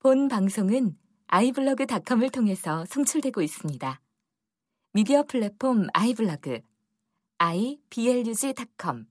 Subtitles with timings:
[0.00, 0.96] 본 방송은
[1.26, 4.00] 아이블로그닷컴을 통해서 송출되고 있습니다.
[4.92, 6.60] 미디어 플랫폼 아이블로그
[7.38, 9.06] iblog.com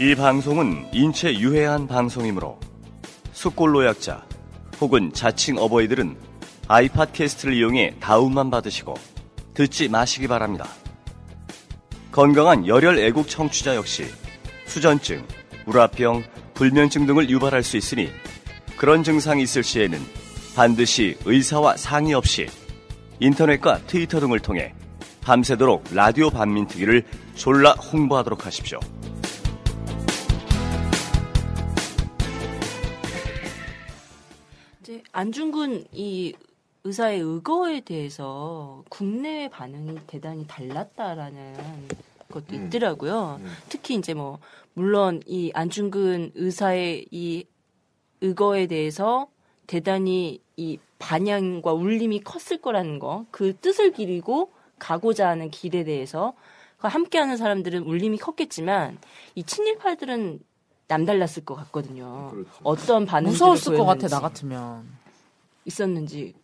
[0.00, 2.58] 이 방송은 인체 유해한 방송이므로
[3.30, 4.26] 숙골노약자
[4.80, 6.16] 혹은 자칭 어버이들은
[6.66, 8.94] 아이팟캐스트를 이용해 다운만 받으시고
[9.54, 10.81] 듣지 마시기 바랍니다.
[12.12, 14.04] 건강한 열혈 애국 청취자 역시
[14.66, 15.26] 수전증,
[15.64, 18.10] 우라병, 불면증 등을 유발할 수 있으니
[18.76, 19.98] 그런 증상이 있을 시에는
[20.54, 22.48] 반드시 의사와 상의 없이
[23.18, 24.74] 인터넷과 트위터 등을 통해
[25.22, 27.02] 밤새도록 라디오 반민특위를
[27.34, 28.78] 졸라 홍보하도록 하십시오.
[34.82, 36.34] 이제 안중근 이
[36.84, 41.54] 의사의 의거에 대해서 국내의 반응이 대단히 달랐다라는
[42.30, 42.66] 것도 음.
[42.66, 43.38] 있더라고요.
[43.40, 43.52] 음.
[43.68, 44.38] 특히 이제 뭐
[44.74, 47.44] 물론 이 안중근 의사의 이
[48.20, 49.28] 의거에 대해서
[49.66, 56.34] 대단히 이 반향과 울림이 컸을 거라는 거, 그 뜻을 기리고 가고자 하는 길에 대해서
[56.78, 58.98] 그 함께하는 사람들은 울림이 컸겠지만
[59.34, 60.40] 이 친일파들은
[60.88, 62.30] 남달랐을 것 같거든요.
[62.30, 62.50] 그렇죠.
[62.64, 64.86] 어떤 반응이 무서웠을 것 같아 나 같으면.
[65.64, 66.34] 있었는지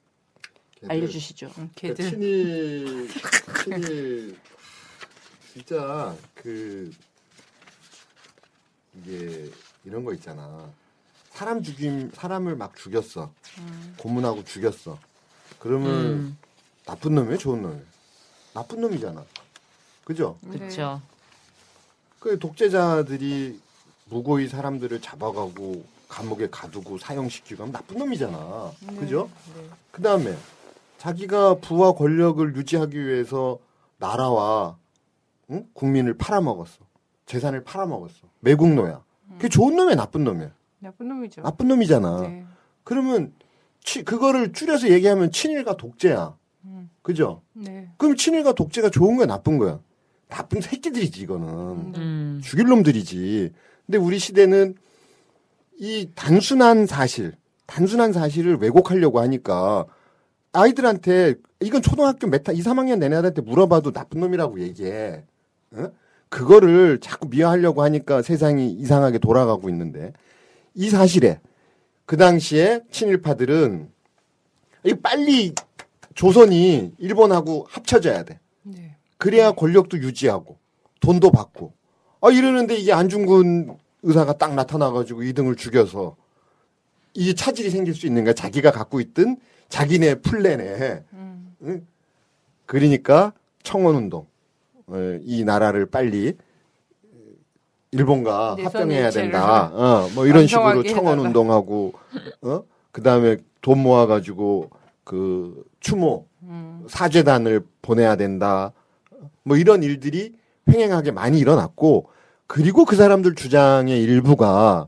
[0.86, 1.50] 알려주시죠.
[1.58, 2.10] 응, 그 걔들.
[2.10, 3.08] 친일
[3.64, 4.38] 친일
[5.52, 6.90] 진짜 그
[8.94, 9.50] 이게
[9.84, 10.70] 이런 거 있잖아.
[11.30, 13.32] 사람 죽임 사람을 막 죽였어.
[13.98, 14.98] 고문하고 죽였어.
[15.58, 16.38] 그러면 음,
[16.84, 17.82] 나쁜 놈이에요, 좋은 놈이에요?
[18.54, 19.24] 나쁜 놈이잖아.
[20.04, 20.38] 그죠?
[20.50, 21.00] 그렇죠.
[22.18, 23.60] 그 독재자들이
[24.06, 28.72] 무고히 사람들을 잡아가고 감옥에 가두고 사형시키고 하면 나쁜 놈이잖아.
[28.98, 29.30] 그죠?
[29.92, 30.36] 그 다음에
[30.98, 33.58] 자기가 부와 권력을 유지하기 위해서
[33.98, 34.76] 나라와
[35.50, 35.66] 응?
[35.72, 36.84] 국민을 팔아먹었어.
[37.24, 38.26] 재산을 팔아먹었어.
[38.40, 39.02] 매국노야.
[39.32, 40.50] 그게 좋은 놈이야, 나쁜 놈이야.
[40.80, 41.42] 나쁜 놈이죠.
[41.42, 42.20] 나쁜 놈이잖아.
[42.22, 42.44] 네.
[42.84, 43.32] 그러면
[43.82, 46.36] 치, 그거를 줄여서 얘기하면 친일과 독재야.
[46.64, 46.90] 음.
[47.02, 47.42] 그죠?
[47.52, 47.90] 네.
[47.96, 49.80] 그럼 친일과 독재가 좋은 거야, 나쁜 거야?
[50.28, 51.48] 나쁜 새끼들이지, 이거는.
[51.96, 52.40] 음.
[52.42, 53.52] 죽일 놈들이지.
[53.86, 54.74] 근데 우리 시대는
[55.78, 57.36] 이 단순한 사실,
[57.66, 59.86] 단순한 사실을 왜곡하려고 하니까
[60.52, 65.24] 아이들한테 이건 초등학교 메타 2, 3학년 내내 애들한테 물어봐도 나쁜 놈이라고 얘기해.
[65.72, 65.90] 어?
[66.28, 70.12] 그거를 자꾸 미화하려고 하니까 세상이 이상하게 돌아가고 있는데
[70.74, 71.40] 이 사실에
[72.04, 73.90] 그 당시에 친일파들은
[74.84, 75.54] 이 빨리
[76.14, 78.40] 조선이 일본하고 합쳐져야 돼.
[78.62, 78.96] 네.
[79.16, 80.58] 그래야 권력도 유지하고
[81.00, 81.72] 돈도 받고
[82.20, 86.16] 아 이러는데 이게 안중근 의사가 딱 나타나가지고 이등을 죽여서
[87.14, 91.54] 이게 차질이 생길 수 있는 거야 자기가 갖고 있던 자기네 플랜에 음.
[91.62, 91.86] 응?
[92.66, 94.26] 그러니까 청원운동
[94.86, 96.36] 어, 이 나라를 빨리
[97.90, 101.92] 일본과 합병해야 된다 어, 뭐 이런 식으로 청원운동하고
[102.42, 102.62] 어?
[102.92, 104.70] 그 다음에 돈 모아가지고
[105.04, 106.84] 그 추모 음.
[106.88, 108.72] 사죄단을 보내야 된다.
[109.42, 110.34] 뭐 이런 일들이
[110.68, 112.08] 횡행하게 많이 일어났고
[112.46, 114.86] 그리고 그 사람들 주장의 일부가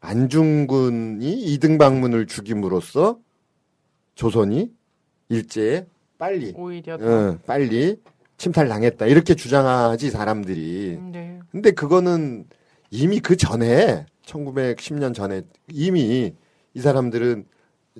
[0.00, 3.18] 안중근이 이등 방문을 죽임으로써
[4.26, 4.72] 조선이
[5.28, 5.86] 일제에
[6.18, 7.06] 빨리 오히려 더.
[7.06, 8.00] 어, 빨리
[8.38, 11.38] 침탈 당했다 이렇게 주장하지 사람들이 네.
[11.52, 12.46] 근데 그거는
[12.90, 16.32] 이미 그 전에 1910년 전에 이미
[16.74, 17.46] 이 사람들은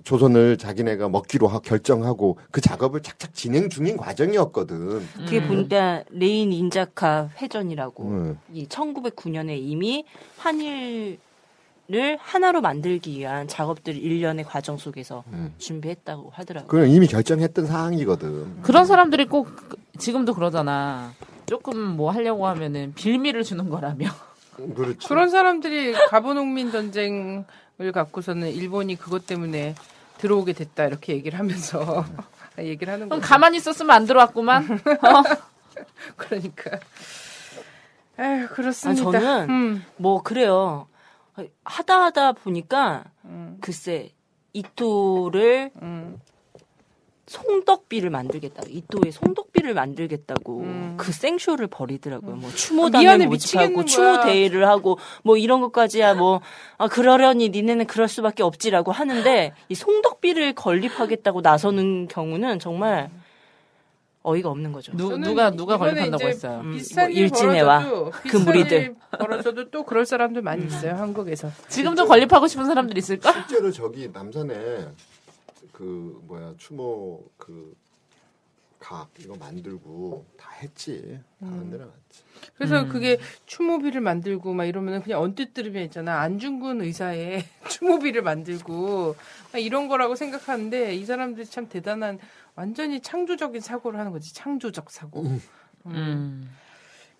[0.05, 5.00] 조선을 자기네가 먹기로 하- 결정하고 그 작업을 착착 진행 중인 과정이었거든.
[5.16, 5.49] 그게 음.
[5.49, 8.38] 본다 레인 인자카 회전이라고 음.
[8.53, 10.05] 이 1909년에 이미
[10.37, 11.19] 한일
[11.92, 15.54] 을 하나로 만들기 위한 작업들을 일련의 과정 속에서 음.
[15.58, 16.66] 준비했다고 하더라고요.
[16.69, 18.62] 그건 이미 결정했던 사항이거든.
[18.62, 21.12] 그런 사람들이 꼭 그- 지금도 그러잖아.
[21.46, 24.08] 조금 뭐 하려고 하면은 빌미를 주는 거라며.
[24.75, 25.06] 그렇지.
[25.06, 27.44] 그런 사람들이 가보농민 전쟁을
[27.94, 29.76] 갖고서는 일본이 그것 때문에
[30.19, 32.04] 들어오게 됐다 이렇게 얘기를 하면서
[32.58, 33.30] 얘기를 하는 그럼 거죠.
[33.30, 34.80] 가만히 있었으면 안 들어왔구만.
[36.16, 36.78] 그러니까.
[38.19, 39.02] 에휴 아, 그렇습니다.
[39.12, 40.88] 저는 음, 뭐 그래요.
[41.65, 44.11] 하다 하다 보니까 음, 글쎄
[44.53, 46.19] 이토를 음.
[47.27, 50.94] 송덕비를 만들겠다고 이토의 송덕비를 만들겠다고 음.
[50.97, 52.37] 그 생쇼를 벌이더라고요.
[52.37, 54.23] 뭐 아, 추모단을 모집하고 추모.
[54.23, 56.41] 대회를 하고 뭐 이런 것까지야 뭐
[56.79, 63.11] 아, 그러려니 니네는 그럴 수밖에 없지라고 하는데 이 송덕비를 건립하겠다고 나서는 경우는 정말
[64.28, 64.93] 어이가 없는 거죠.
[64.96, 65.50] 누, 저는 누가
[66.19, 66.61] 이제 했어요.
[66.64, 68.81] 음, 비슷한 뭐일 일진회와 벌어져도 그 무리들.
[68.82, 71.50] 일 벌어져도 또 그럴 사람들 많이 있어요 한국에서.
[71.69, 73.32] 지금도 건립하고 싶은 사람들 있을까?
[73.32, 74.88] 실제로 저기 남산에
[75.73, 77.75] 그 뭐야 추모 그
[78.78, 81.19] 각 이거 만들고 다 했지.
[81.40, 81.56] 다 음.
[81.56, 82.23] 만들어놨지.
[82.56, 82.88] 그래서 음.
[82.88, 89.17] 그게 추모비를 만들고 막 이러면은 그냥 언뜻 들으면 있잖아 안중근 의사의 추모비를 만들고
[89.52, 92.20] 막 이런 거라고 생각하는데 이 사람들이 참 대단한
[92.56, 95.23] 완전히 창조적인 사고를 하는 거지 창조적 사고.
[95.23, 95.41] 음.
[95.87, 96.50] 음.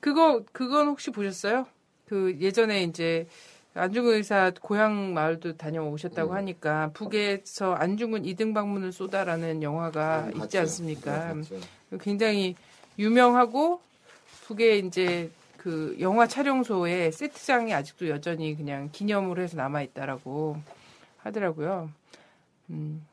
[0.01, 1.67] 그거 그건 혹시 보셨어요?
[2.07, 3.29] 그 예전에 이제
[3.75, 6.37] 안중근 의사 고향 마을도 다녀오셨다고 음.
[6.37, 10.59] 하니까 북에서 안중근 이등 방문을 쏘다라는 영화가 음, 있지.
[10.59, 11.35] 않습니까?
[11.35, 11.43] 네.
[12.01, 12.57] 굉장히
[12.99, 13.81] 유명하고
[14.47, 20.57] 북에 이제 그 영화 촬영소에 세트장이 아직도 여전히 그냥 기념으로 해서 남아 있다라고
[21.19, 21.91] 하더라고요.
[22.71, 23.07] 음,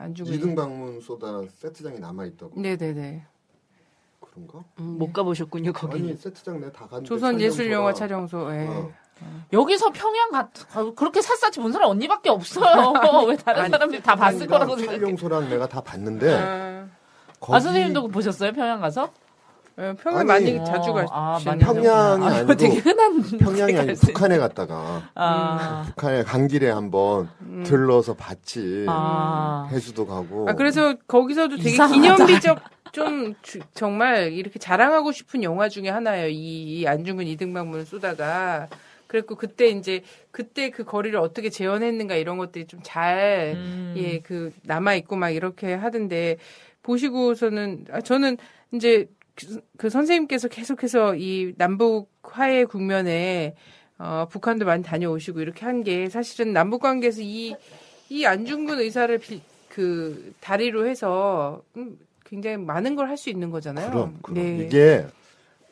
[0.00, 3.26] 안중근 이등 방문 쏘다 세트장이 남아 있다고 네네네.
[4.20, 4.64] 그런가?
[4.78, 5.96] 음, 못 가보셨군요 거기.
[5.98, 8.50] 아니 세트장 내가 다 갔는데 조선 예술 영화 촬영소라.
[8.50, 8.54] 촬영소.
[8.62, 8.66] 예.
[8.68, 8.92] 어.
[9.52, 10.50] 여기서 평양 갔
[10.96, 12.92] 그렇게 샅샅이 본 사람 언니밖에 없어요.
[13.28, 14.98] 왜 다른 아니, 사람들이 다 봤을 거라고 생각해?
[14.98, 16.86] 촬영소랑 내가 다 봤는데 아,
[17.38, 19.12] 거기 아 선생님도 보셨어요 평양 가서?
[19.80, 21.88] 예, 평양 아니, 많이 어, 자주 아, 가시는 많이 평양이
[22.24, 27.62] 아, 아니고 되게 흔한 평양이 아니고 북한에 갔다가 아, 북한에 간 길에 한번 음.
[27.64, 28.84] 들러서 봤지.
[28.88, 29.68] 아.
[29.72, 30.48] 해수도 가고.
[30.48, 31.94] 아 그래서 거기서도 되게 이상하다.
[31.94, 32.60] 기념비적
[32.92, 36.28] 좀 주- 정말 이렇게 자랑하고 싶은 영화 중에 하나예요.
[36.28, 38.68] 이, 이 안중근 이등방문을 쏘다가
[39.06, 43.94] 그랬고 그때 이제 그때 그 거리를 어떻게 재현했는가 이런 것들이 좀잘 음.
[43.96, 46.36] 예, 그 남아 있고 막 이렇게 하던데
[46.82, 48.36] 보시고서는 아, 저는
[48.72, 49.08] 이제
[49.46, 53.54] 그, 그 선생님께서 계속해서 이 남북 화해 국면에
[53.98, 57.54] 어, 북한도 많이 다녀오시고 이렇게 한 게 사실은 남북 관계에서 이
[58.12, 61.96] 이 안중근 의사를 빌- 그 다리로 해서 음,
[62.26, 63.88] 굉장히 많은 걸 할 수 있는 거잖아요.
[63.90, 64.34] 그럼, 그럼.
[64.34, 64.64] 네.
[64.66, 65.06] 이게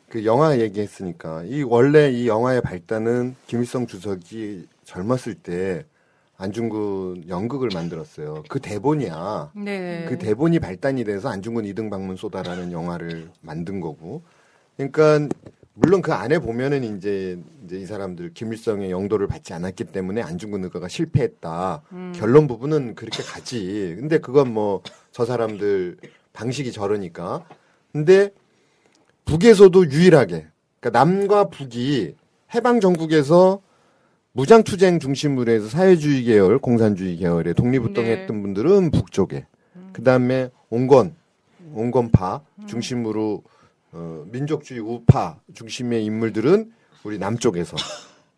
[0.07, 5.85] 그 영화 얘기했으니까 이 원래 이 영화의 발단은 김일성 주석이 젊었을 때
[6.39, 8.43] 안중근 연극을 만들었어요.
[8.47, 9.51] 그 대본이야.
[9.55, 10.05] 네.
[10.07, 14.23] 그 대본이 발단이 돼서 안중근 이등 방문 쏘다라는 영화를 만든 거고.
[14.77, 15.27] 그러니까
[15.73, 20.87] 물론 그 안에 보면은 이제 이제 이 사람들 김일성의 영도를 받지 않았기 때문에 안중근 의가가
[20.87, 21.81] 실패했다.
[21.91, 22.13] 음.
[22.15, 23.95] 결론 부분은 그렇게 가지.
[23.99, 24.81] 근데 그건 뭐
[25.11, 25.97] 저 사람들
[26.33, 27.45] 방식이 저러니까.
[27.91, 28.29] 근데
[29.25, 30.47] 북에서도 유일하게
[30.79, 32.15] 그러니까 남과 북이
[32.53, 33.61] 해방 전국에서
[34.39, 38.41] 무장 투쟁 중심으로 해서 사회주의 계열, 공산주의 계열에 독립운동했던 네.
[38.41, 39.45] 분들은 북쪽에.
[39.91, 41.13] 그다음에 온건
[41.73, 43.43] 온건파 중심으로
[43.91, 46.71] 어, 민족주의 우파 중심의 인물들은
[47.03, 47.75] 우리 남쪽에서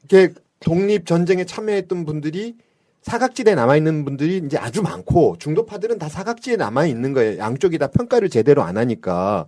[0.09, 2.55] 이렇게 독립 전쟁에 참여했던 분들이
[3.03, 7.37] 사각지대에 남아 있는 분들이 이제 아주 많고 중도파들은 다 사각지대에 남아 있는 거예요.
[7.37, 9.45] 양쪽이 다 평가를 제대로 안 하니까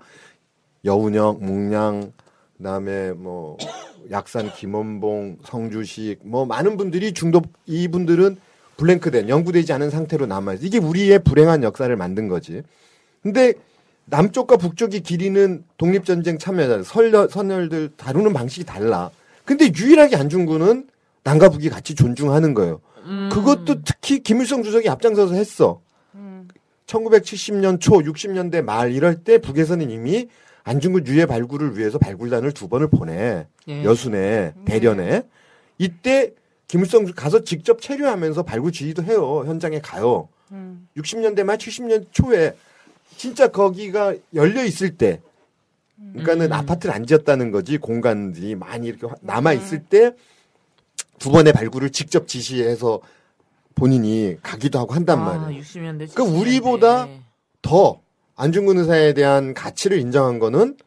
[0.85, 2.13] 여운혁, 몽양,
[2.57, 3.57] 그다음에 뭐
[4.11, 8.37] 약산 김원봉, 성주식 뭐 많은 분들이 중도 이분들은
[8.77, 10.65] 블랭크된 연구되지 않은 상태로 남아 있어.
[10.65, 12.61] 이게 우리의 불행한 역사를 만든 거지.
[13.21, 13.53] 근데
[14.05, 19.11] 남쪽과 북쪽이 기리는 독립전쟁 참여자, 설녀, 선열들 다루는 방식이 달라.
[19.45, 20.87] 근데 유일하게 안중근은
[21.23, 22.81] 남과 북이 같이 존중하는 거예요.
[23.05, 23.29] 음.
[23.31, 25.81] 그것도 특히 김일성 주석이 앞장서서 했어.
[26.15, 26.47] 음.
[26.85, 30.27] 1970년 초, 60년대 말 이럴 때 북에서는 이미
[30.63, 33.47] 안중근 유해 발굴을 위해서 발굴단을 두 번을 보내.
[33.67, 33.83] 예.
[33.83, 35.23] 여순에, 대련에.
[35.77, 36.31] 이때
[36.67, 39.43] 김일성 주- 가서 직접 체류하면서 발굴 지휘도 해요.
[39.45, 40.29] 현장에 가요.
[40.51, 40.87] 음.
[40.97, 42.55] 60년대 말 70년 초에
[43.17, 45.21] 진짜 거기가 열려 있을 때
[46.13, 46.53] 그러니까는 음.
[46.53, 53.01] 아파트를 안 지었다는 거지 공간들이 많이 이렇게 남아 있을 때두 번의 발굴을 직접 지시해서
[53.75, 55.61] 본인이 가기도 하고 한단 아, 말이에요.
[55.61, 56.13] 60년대.
[56.15, 57.07] 그 우리보다
[57.61, 57.99] 더
[58.35, 60.77] 안중근 의사에 대한 가치를 인정한 거는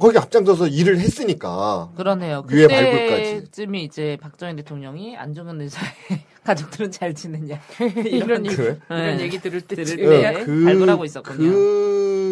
[0.00, 2.44] 거기 앞장서서 일을 했으니까 그러네요.
[2.50, 3.34] 유해 발굴까지.
[3.34, 5.92] 그때쯤이 이제 박정희 대통령이 안중근 의사의
[6.44, 7.60] 가족들은 잘 지내냐
[8.06, 8.78] 이런 얘기, 그래?
[8.90, 9.22] 이런 네.
[9.22, 11.52] 얘기 들을 때 들을 쯤에 때 발굴하고 있었군요.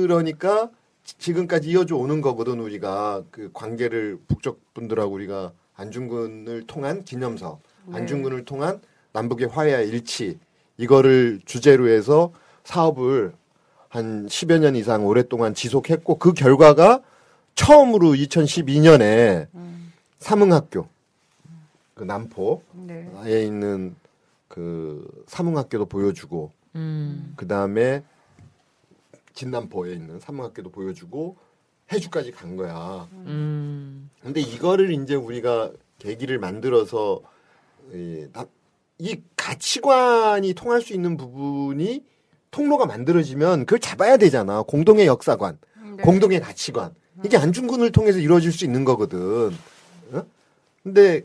[0.03, 0.71] 그러니까
[1.05, 7.97] 지- 지금까지 이어져 오는 거거든 우리가 그 관계를 북쪽 분들하고 우리가 안중근을 통한 기념석, 네.
[7.99, 8.81] 안중근을 통한
[9.13, 10.39] 남북의 화해와 일치
[10.77, 12.33] 이거를 주제로 해서
[12.65, 13.33] 사업을
[13.91, 17.03] 한 10여 년 이상 오랫동안 지속했고 그 결과가
[17.57, 19.93] 처음으로 2012년에 음.
[20.21, 20.87] 삼흥학교
[21.95, 23.43] 그 남포에 네.
[23.45, 23.97] 있는
[24.47, 27.33] 그 삼흥학교도 보여주고 음.
[27.37, 28.05] 그 다음에
[29.35, 31.37] 진남포에 있는 삼흥학교도 보여주고
[31.93, 33.09] 해주까지 간 거야.
[33.13, 34.09] 음.
[34.23, 37.21] 근데 이거를 이제 우리가 계기를 만들어서
[37.93, 38.47] 이, 나-
[38.99, 42.05] 이 가치관이 통할 수 있는 부분이
[42.51, 44.63] 통로가 만들어지면 그걸 잡아야 되잖아.
[44.63, 45.59] 공동의 역사관,
[45.97, 46.03] 네.
[46.03, 46.95] 공동의 가치관.
[47.25, 49.51] 이게 안중근을 통해서 이루어질 수 있는 거거든.
[50.13, 50.23] 어?
[50.83, 51.23] 근데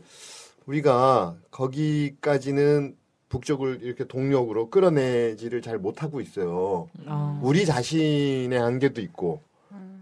[0.66, 2.96] 우리가 거기까지는
[3.28, 6.88] 북쪽을 이렇게 동력으로 끌어내지를 잘 못하고 있어요.
[7.06, 7.40] 어.
[7.42, 9.40] 우리 자신의 한계도 있고.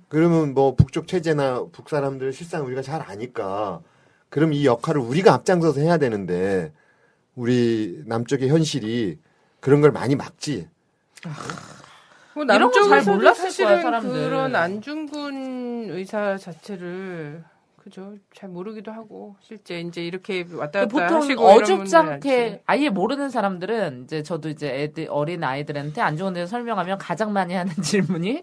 [0.09, 3.81] 그러면 뭐 북쪽 체제나 북 사람들 실상 우리가 잘 아니까
[4.29, 6.73] 그럼 이 역할을 우리가 앞장서서 해야 되는데
[7.35, 9.19] 우리 남쪽의 현실이
[9.61, 10.69] 그런 걸 많이 막지.
[12.35, 14.01] 뭐 이런 거잘 남쪽에서도 몰랐을 거야.
[14.01, 17.45] 그런 안중근 의사 자체를
[17.77, 18.15] 그죠?
[18.35, 22.63] 잘 모르기도 하고 실제 이제 이렇게 왔다 갔다 보통 하시고 어줍잖게.
[22.67, 27.53] 아예 모르는 사람들은 이제 저도 이제 애들 어린 아이들한테 안 좋은 데서 설명하면 가장 많이
[27.55, 28.43] 하는 질문이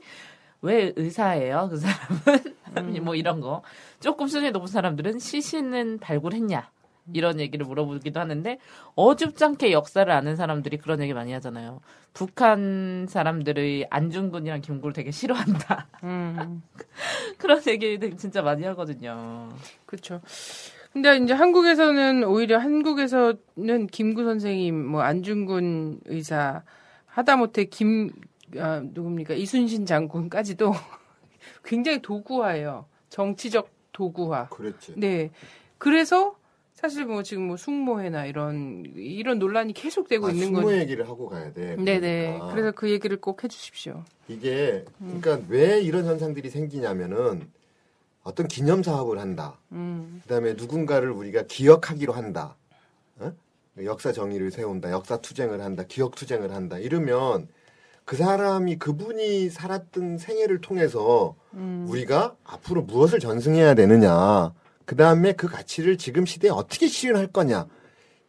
[0.61, 1.69] 왜 의사예요?
[1.71, 2.55] 그 사람은?
[2.77, 3.03] 음.
[3.03, 3.63] 뭐 이런 거.
[3.99, 6.69] 조금 수준이 높은 사람들은 시신은 발굴했냐
[7.13, 8.59] 이런 얘기를 물어보기도 하는데
[8.95, 11.81] 어줍잖게 역사를 아는 사람들이 그런 얘기 많이 하잖아요
[12.13, 16.63] 북한 사람들의 안중근이랑 김구를 되게 싫어한다 음.
[17.37, 19.49] 그런 얘기 진짜 많이 하거든요
[19.85, 20.21] 그렇죠.
[20.93, 26.63] 근데 이제 한국에서는 오히려 한국에서는 김구 선생님, 뭐 안중근 의사,
[27.05, 28.11] 하다못해 김
[28.57, 30.73] 아, 누굽니까 이순신 장군까지도
[31.63, 32.85] 굉장히 도구화예요.
[33.09, 34.49] 정치적 도구화.
[34.49, 34.93] 그렇지.
[34.97, 35.31] 네.
[35.77, 36.35] 그래서
[36.81, 40.77] 사실 뭐 지금 뭐 숙모회나 이런 이런 논란이 계속되고 아, 있는 숙모 건.
[40.77, 41.75] 얘기를 하고 가야 돼.
[41.75, 41.99] 네네.
[41.99, 42.47] 그러니까.
[42.51, 44.03] 그래서 그 얘기를 꼭 해주십시오.
[44.27, 47.47] 이게 그러니까 왜 이런 현상들이 생기냐면은
[48.23, 49.59] 어떤 기념 사업을 한다.
[49.71, 50.21] 음.
[50.23, 52.55] 그다음에 누군가를 우리가 기억하기로 한다.
[53.19, 53.31] 어?
[53.83, 54.89] 역사 정의를 세운다.
[54.91, 55.83] 역사 투쟁을 한다.
[55.87, 56.79] 기억 투쟁을 한다.
[56.79, 57.47] 이러면
[58.05, 61.85] 그 사람이 그분이 살았던 생애를 통해서 음.
[61.87, 64.51] 우리가 앞으로 무엇을 전승해야 되느냐.
[64.85, 67.67] 그 다음에 그 가치를 지금 시대에 어떻게 실현할 거냐.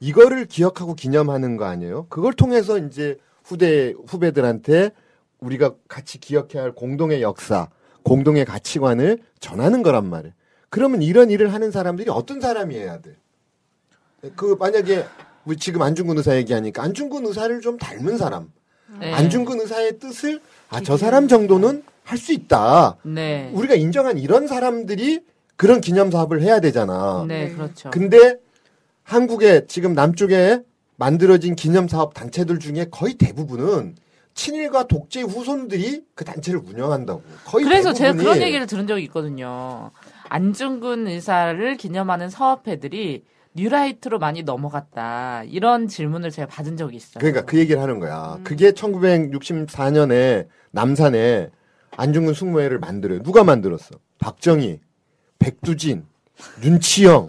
[0.01, 2.07] 이거를 기억하고 기념하는 거 아니에요?
[2.09, 4.91] 그걸 통해서 이제 후대 후배들한테
[5.39, 7.69] 우리가 같이 기억해야 할 공동의 역사,
[8.03, 10.35] 공동의 가치관을 전하는 거란 말이에요.
[10.71, 13.17] 그러면 이런 일을 하는 사람들이 어떤 사람이어야 돼?
[14.37, 15.05] 그 만약에
[15.45, 18.53] 우리 지금 안중근 의사 얘기하니까 안중근 의사를 좀 닮은 사람,
[19.01, 19.13] 네.
[19.13, 20.41] 안중근 의사의 뜻을
[20.71, 22.97] 아 저 사람 정도는 할 수 있다.
[23.05, 23.51] 네.
[23.55, 25.21] 우리가 인정한 이런 사람들이
[25.57, 27.25] 그런 기념 사업을 해야 되잖아.
[27.27, 27.55] 네, 네.
[27.55, 27.91] 그렇죠.
[27.91, 28.37] 근데
[29.03, 30.63] 한국에 지금 남쪽에
[30.97, 33.97] 만들어진 기념 사업 단체들 중에 거의 대부분은
[34.35, 37.23] 친일과 독재 후손들이 그 단체를 운영한다고.
[37.45, 39.91] 거의 그래서 제가 그런 얘기를 들은 적이 있거든요.
[40.29, 45.45] 안중근 의사를 기념하는 사업회들이 뉴라이트로 많이 넘어갔다.
[45.45, 47.21] 이런 질문을 제가 받은 적이 있어요.
[47.21, 48.37] 그러니까 그 얘기를 하는 거야.
[48.39, 48.45] 음.
[48.45, 51.51] 그게 1964년에 남산에
[51.97, 53.23] 안중근 숙모회를 만들어요.
[53.23, 53.97] 누가 만들었어?
[54.19, 54.81] 박정희,
[55.43, 56.05] 백두진,
[56.63, 57.29] 윤치영,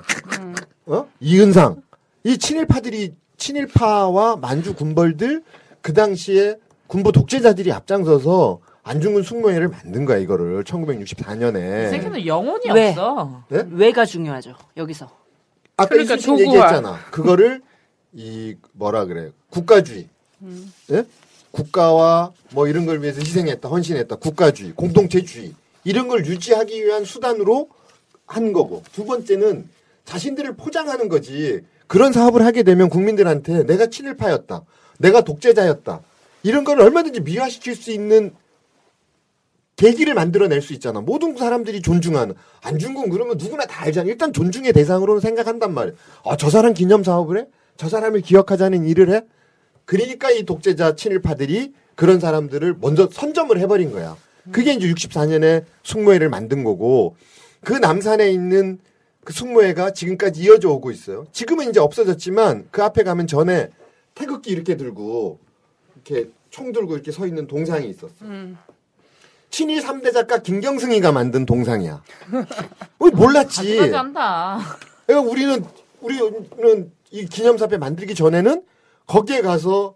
[0.85, 1.07] 어?
[1.19, 1.81] 이은상.
[2.23, 5.43] 이 친일파들이 친일파와 만주 군벌들
[5.81, 6.55] 그 당시에
[6.87, 11.89] 군부 독재자들이 앞장서서 안중근 숙모회를 만든 거야 이거를 이 1964년에.
[11.89, 12.89] 세계는 영혼이 왜?
[12.89, 13.43] 없어.
[13.49, 13.63] 네?
[13.71, 15.09] 왜가 중요하죠 여기서.
[15.77, 16.47] 아까 그러니까 이순신.
[16.47, 16.99] 얘기했잖아.
[17.11, 17.61] 그거를
[18.13, 20.07] 이 뭐라 그래 국가주의,
[20.91, 21.03] 예?
[21.51, 25.53] 국가와 뭐 이런 걸 위해서 희생했다, 헌신했다, 국가주의, 공동체주의
[25.83, 27.69] 이런 걸 유지하기 위한 수단으로
[28.25, 29.67] 한 거고 두 번째는
[30.05, 31.61] 자신들을 포장하는 거지.
[31.87, 34.63] 그런 사업을 하게 되면 국민들한테 내가 친일파였다,
[34.99, 36.01] 내가 독재자였다
[36.43, 38.33] 이런 걸 얼마든지 미화시킬 수 있는
[39.75, 41.01] 계기를 만들어낼 수 있잖아.
[41.01, 44.07] 모든 사람들이 존중하는 안중근 그러면 누구나 다 알잖아.
[44.09, 45.95] 일단 존중의 대상으로는 생각한단 말이야.
[46.25, 47.45] 아, 저 사람 기념 사업을 해?
[47.75, 49.21] 저 사람을 기억하자는 일을 해?
[49.85, 54.15] 그러니까 이 독재자 친일파들이 그런 사람들을 먼저 선점을 해버린 거야.
[54.51, 57.15] 그게 이제 64년에 숙모회를 만든 거고
[57.63, 58.79] 그 남산에 있는
[59.23, 61.25] 그 숙모회가 지금까지 이어져 오고 있어요.
[61.31, 63.69] 지금은 이제 없어졌지만 그 앞에 가면 전에
[64.15, 65.39] 태극기 이렇게 들고
[65.95, 68.13] 이렇게 총 들고 이렇게 서 있는 동상이 있었어.
[68.23, 68.57] 음.
[69.49, 72.03] 친일 3대 작가 김경승이가 만든 동상이야.
[72.99, 73.57] 우리 몰랐지.
[73.57, 74.59] 가지가지 한다.
[75.05, 75.63] 그러니까 우리는
[76.01, 78.63] 우리는 이 기념사패 만들기 전에는
[79.05, 79.95] 거기에 가서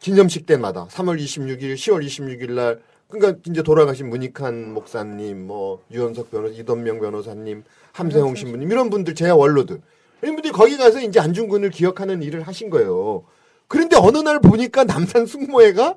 [0.00, 6.54] 기념식 때마다 3월 26일, 10월 26일 날 그러니까 이제 돌아가신 문익환 목사님, 뭐 유현석 변호사,
[6.54, 9.80] 이던명 변호사님, 함세홍 신부님 이런 분들 제 원로들
[10.22, 13.24] 이런 분들이 거기 가서 이제 안중근을 기억하는 일을 하신 거예요.
[13.68, 15.96] 그런데 어느 날 보니까 남산 숙모회가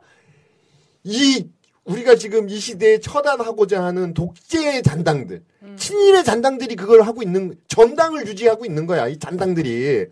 [1.03, 1.47] 이
[1.85, 5.41] 우리가 지금 이 시대에 처단하고자 하는 독재의 잔당들,
[5.77, 9.07] 친일의 잔당들이 그걸 하고 있는 전당을 유지하고 있는 거야.
[9.07, 10.05] 이 잔당들이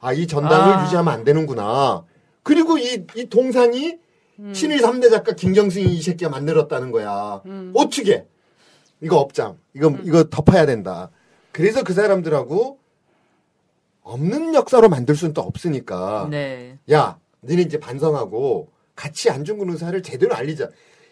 [0.00, 0.84] 아 이 전당을 아.
[0.84, 2.04] 유지하면 안 되는구나.
[2.44, 3.96] 그리고 이 이 동상이
[4.52, 7.42] 친일 3대 작가 김경승이 이 새끼가 만들었다는 거야.
[7.74, 8.26] 어떻게?
[9.00, 9.58] 이거 업장.
[9.74, 11.10] 이거 이거 덮어야 된다.
[11.52, 12.78] 그래서 그 사람들하고
[14.02, 16.28] 없는 역사로 만들 수는 또 없으니까.
[16.30, 16.78] 네.
[16.92, 20.68] 야, 너네 이제 반성하고 같이 안중근 의사를 제대로 알리자.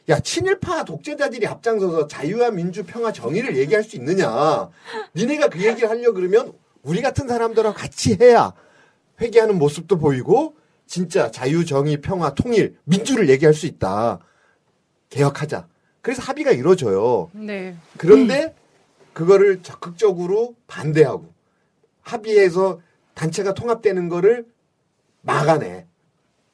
[0.08, 4.68] 야, 친일파 독재자들이 앞장서서 자유와 민주, 평화, 정의를 얘기할 수 있느냐.
[5.14, 6.52] 니네가 그 얘기를 하려고 그러면
[6.82, 8.52] 우리 같은 사람들하고 같이 해야
[9.20, 10.56] 회개하는 모습도 보이고
[10.92, 14.18] 진짜 자유, 정의, 평화, 통일, 민주를 얘기할 수 있다.
[15.08, 15.66] 개혁하자.
[16.02, 17.30] 그래서 합의가 이루어져요.
[17.32, 17.74] 네.
[17.96, 18.54] 그런데
[19.14, 21.32] 그거를 적극적으로 반대하고
[22.02, 22.82] 합의해서
[23.14, 24.44] 단체가 통합되는 거를
[25.22, 25.86] 막아내.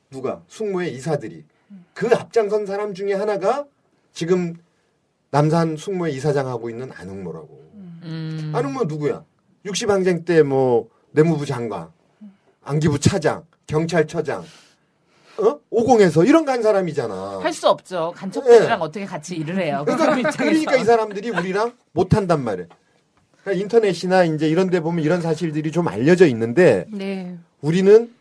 [0.08, 0.44] 누가?
[0.46, 1.44] 숙모의 이사들이.
[1.92, 3.66] 그 앞장선 사람 중에 하나가
[4.12, 4.54] 지금
[5.32, 7.70] 남산 숙모의 이사장 하고 있는 안흥모라고.
[8.04, 8.52] 음.
[8.54, 9.24] 안흥모 누구야?
[9.66, 11.90] 60항쟁 때 뭐 내무부 장관,
[12.62, 14.44] 안기부 차장, 경찰처장,
[15.38, 15.60] 어?
[15.70, 17.38] 오공에서 이런 간 사람이잖아.
[17.40, 18.12] 할 수 없죠.
[18.16, 18.82] 간첩들이랑 예.
[18.82, 19.84] 어떻게 같이 일을 해요.
[19.86, 20.30] 그러니까.
[20.32, 22.66] 그러니까 이 사람들이 우리랑 못 한단 말이야.
[23.44, 27.36] 그러니까 인터넷이나 이제 이런 데 보면 이런 사실들이 좀 알려져 있는데 네.
[27.60, 28.12] 우리는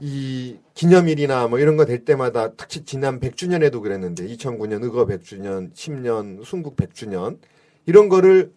[0.00, 6.42] 이 기념일이나 뭐 이런 거 될 때마다 특히 지난 100주년에도 그랬는데 2009년 의거 100주년, 10년
[6.44, 7.38] 순국 100주년
[7.86, 8.50] 이런 거를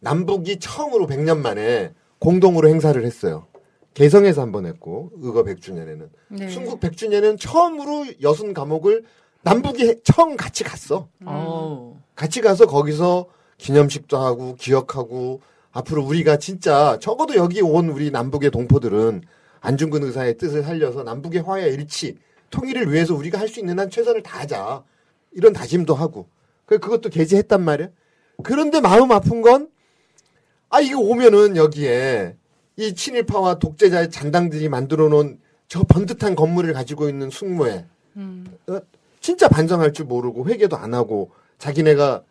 [0.00, 3.46] 남북이 처음으로 100년 만에 공동으로 행사를 했어요.
[3.94, 6.48] 개성에서 한 번 했고 의거 100주년에는 네.
[6.48, 9.04] 순국 100주년에는 처음으로 여순 감옥을
[9.42, 11.08] 남북이 해- 처음 같이 갔어.
[11.24, 11.96] 어우.
[12.14, 13.26] 같이 가서 거기서
[13.58, 15.40] 기념식도 하고 기억하고
[15.72, 19.22] 앞으로 우리가 진짜 적어도 여기 온 우리 남북의 동포들은
[19.60, 22.18] 안중근 의사의 뜻을 살려서 남북의 화해 일치
[22.50, 24.84] 통일을 위해서 우리가 할 수 있는 한 최선을 다하자
[25.32, 26.28] 이런 다짐도 하고
[26.66, 27.88] 그 그것도 게재했단 말이야.
[28.42, 29.70] 그런데 마음 아픈 건
[30.74, 32.36] 아 이거 오면은 여기에
[32.76, 35.38] 이 친일파와 독재자의 잔당들이 만들어 놓은
[35.68, 37.86] 저 번듯한 건물을 가지고 있는 숙모에
[38.16, 38.58] 음.
[38.66, 38.80] 어,
[39.20, 42.22] 진짜 반성할 줄 모르고 회개도 안 하고 자기네가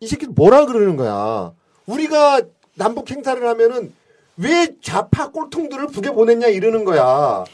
[0.00, 1.52] 이 새끼 뭐라 그러는 거야.
[1.86, 2.42] 우리가
[2.74, 3.92] 남북 행사를 하면은
[4.36, 7.44] 왜 좌파 꼴통들을 북에 보냈냐 이러는 거야.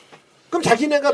[0.48, 1.12] 그럼 자기네가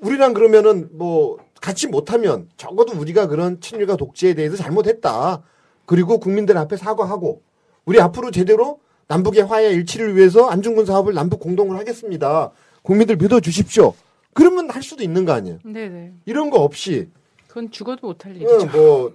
[0.00, 5.42] 우리랑 그러면은 뭐 같이 못하면 적어도 우리가 그런 친일과 독재에 대해서 잘못했다.
[5.84, 7.42] 그리고 국민들 앞에 사과하고
[7.84, 12.50] 우리 앞으로 제대로 남북의 화해 일치를 위해서 안중근 사업을 남북 공동으로 하겠습니다.
[12.82, 13.94] 국민들 믿어 주십시오.
[14.34, 15.58] 그러면 할 수도 있는 거 아니에요.
[15.64, 16.12] 네네.
[16.26, 17.08] 이런 거 없이
[17.48, 18.66] 그건 죽어도 못할 어, 일이죠.
[18.66, 19.12] 뭐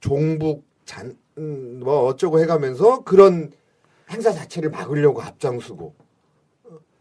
[0.00, 3.50] 종북 잔, 음, 뭐 어쩌고 해가면서 그런
[4.10, 5.94] 행사 자체를 막으려고 앞장서고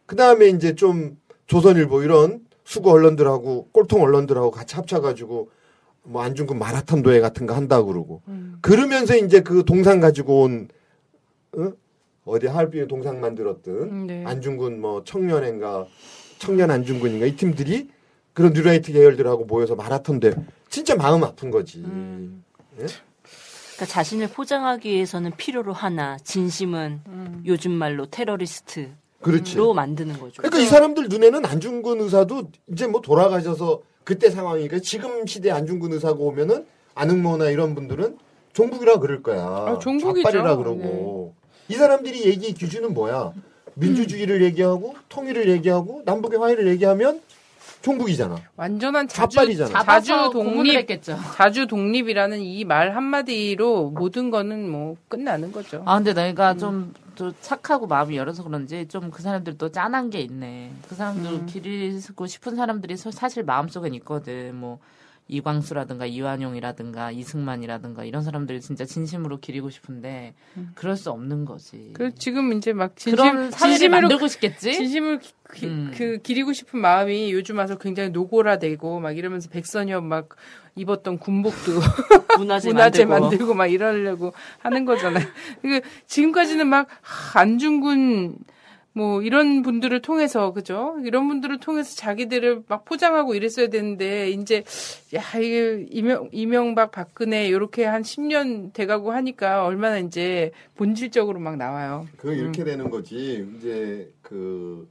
[0.06, 5.50] 그 다음에 이제 좀 조선일보 이런 수구 언론들하고 꼴통 언론들하고 같이 합쳐가지고
[6.04, 8.58] 뭐 안중근 마라톤 도회 같은 거 한다 고 그러고 음.
[8.62, 10.70] 그러면서 이제 그 동상 가지고 온
[11.58, 11.72] 어?
[12.30, 14.24] 어디 하얼빈에 동상 만들었던 음, 네.
[14.26, 15.86] 안중근 뭐 청년인가
[16.38, 17.90] 청년 안중근인가 이 팀들이
[18.34, 20.32] 그런 뉴라이트 계열들하고 모여서 마라톤 대
[20.70, 21.80] 진짜 마음 아픈 거지.
[21.80, 22.44] 음.
[22.76, 27.44] 그러니까 자신을 포장하기 위해서는 필요로 하나 진심은 음.
[27.46, 28.90] 요즘 말로 테러리스트로
[29.22, 29.58] 그렇지.
[29.58, 30.42] 만드는 거죠.
[30.42, 36.16] 그러니까 이 사람들 눈에는 안중근 의사도 이제 뭐 돌아가셔서 그때 상황이니까 지금 시대 안중근 의사가
[36.16, 36.66] 오면은
[36.96, 38.18] 안흥모나 이런 분들은
[38.54, 39.42] 종북이라 그럴 거야.
[39.42, 40.24] 아, 종북이죠.
[40.24, 41.36] 좌빨이라 그러고.
[41.70, 43.32] 이 사람들이 얘기 기준은 뭐야?
[43.76, 47.22] 민주주의를 얘기하고 통일을 얘기하고 남북의 화해를 얘기하면
[47.82, 48.36] 종북이잖아.
[48.58, 49.70] 완전한 자주 좌빨이잖아.
[49.70, 51.18] 자주 잡아서 고문을 독립 했겠죠.
[51.36, 55.84] 자주 독립이라는 이 말 한마디로 모든 거는 뭐 끝나는 거죠.
[55.86, 60.72] 아 근데 내가 좀, 좀 착하고 마음이 열어서 그런지 좀 그 사람들도 짠한 게 있네.
[60.90, 61.46] 그 사람들 음.
[61.46, 64.56] 기르고 싶은 사람들이 서- 사실 마음속엔 있거든.
[64.56, 64.80] 뭐
[65.30, 70.34] 이광수라든가 이완용이라든가 이승만이라든가 이런 사람들이 진짜 진심으로 기리고 싶은데
[70.76, 71.78] 그럴 수 없는 거지.
[71.78, 71.94] 음.
[71.94, 74.74] 그 지금 이제 막 진심 진심으로 만들고 싶겠지.
[74.74, 75.92] 진심을 기- 기- 음.
[75.96, 80.30] 그 기리고 싶은 마음이 요즘 와서 굉장히 노골화되고 막 이러면서 백선엽 막
[80.76, 81.72] 입었던 군복도
[82.40, 83.30] 문화재, 문화재 만들고.
[83.30, 85.26] 만들고 막 이러려고 하는 거잖아요.
[85.62, 88.36] 그 지금까지는 막 하, 안중근
[88.94, 90.98] 뭐 이런 분들을 통해서 그죠?
[91.04, 94.64] 이런 분들을 통해서 자기들을 막 포장하고 이랬어야 되는데 이제
[95.14, 102.08] 야 이게 이명 이명박 박근혜 이렇게 한 10년 돼가고 하니까 얼마나 이제 본질적으로 막 나와요.
[102.18, 103.48] 그 이렇게 되는 거지.
[103.58, 104.90] 이제 그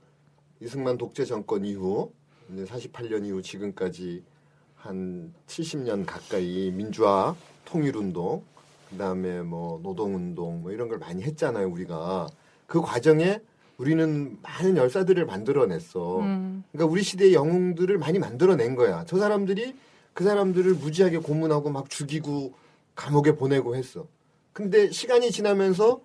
[0.60, 2.12] 이승만 독재 정권 이후
[2.52, 4.22] 이제 48년 이후 지금까지
[4.76, 7.34] 한 70년 가까이 민주화
[7.64, 8.42] 통일 운동
[8.90, 12.28] 그다음에 뭐 노동 운동 뭐 이런 걸 많이 했잖아요, 우리가.
[12.66, 13.40] 그 과정에
[13.78, 16.18] 우리는 많은 열사들을 만들어냈어.
[16.18, 16.64] 음.
[16.72, 19.04] 그러니까 우리 시대의 영웅들을 많이 만들어낸 거야.
[19.06, 19.74] 저 사람들이
[20.12, 22.52] 그 사람들을 무지하게 고문하고 막 죽이고
[22.96, 24.06] 감옥에 보내고 했어.
[24.52, 26.00] 근데 시간이 지나면서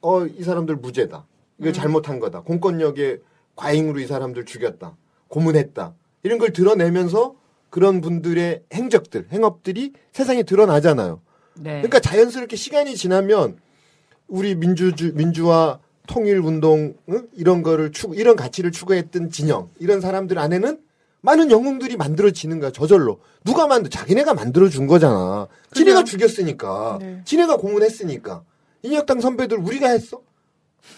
[0.00, 1.26] 어 이 사람들 무죄다.
[1.58, 2.42] 이거 잘못한 거다.
[2.42, 3.20] 공권력의
[3.56, 4.96] 과잉으로 이 사람들 죽였다.
[5.28, 5.94] 고문했다.
[6.22, 7.34] 이런 걸 드러내면서
[7.70, 11.20] 그런 분들의 행적들, 행업들이 세상에 드러나잖아요.
[11.54, 11.70] 네.
[11.82, 13.58] 그러니까 자연스럽게 시간이 지나면
[14.28, 17.28] 우리 민주주 민주화 통일 운동 응?
[17.34, 20.78] 이런 거를 추구 이런 가치를 추구했던 진영 이런 사람들 안에는
[21.20, 27.22] 많은 영웅들이 만들어지는 거야 저절로 누가 만들 자기네가 만들어 준 거잖아 지네가 죽였으니까 네.
[27.24, 28.42] 지네가 고문했으니까
[28.82, 30.20] 인혁당 선배들 우리가 했어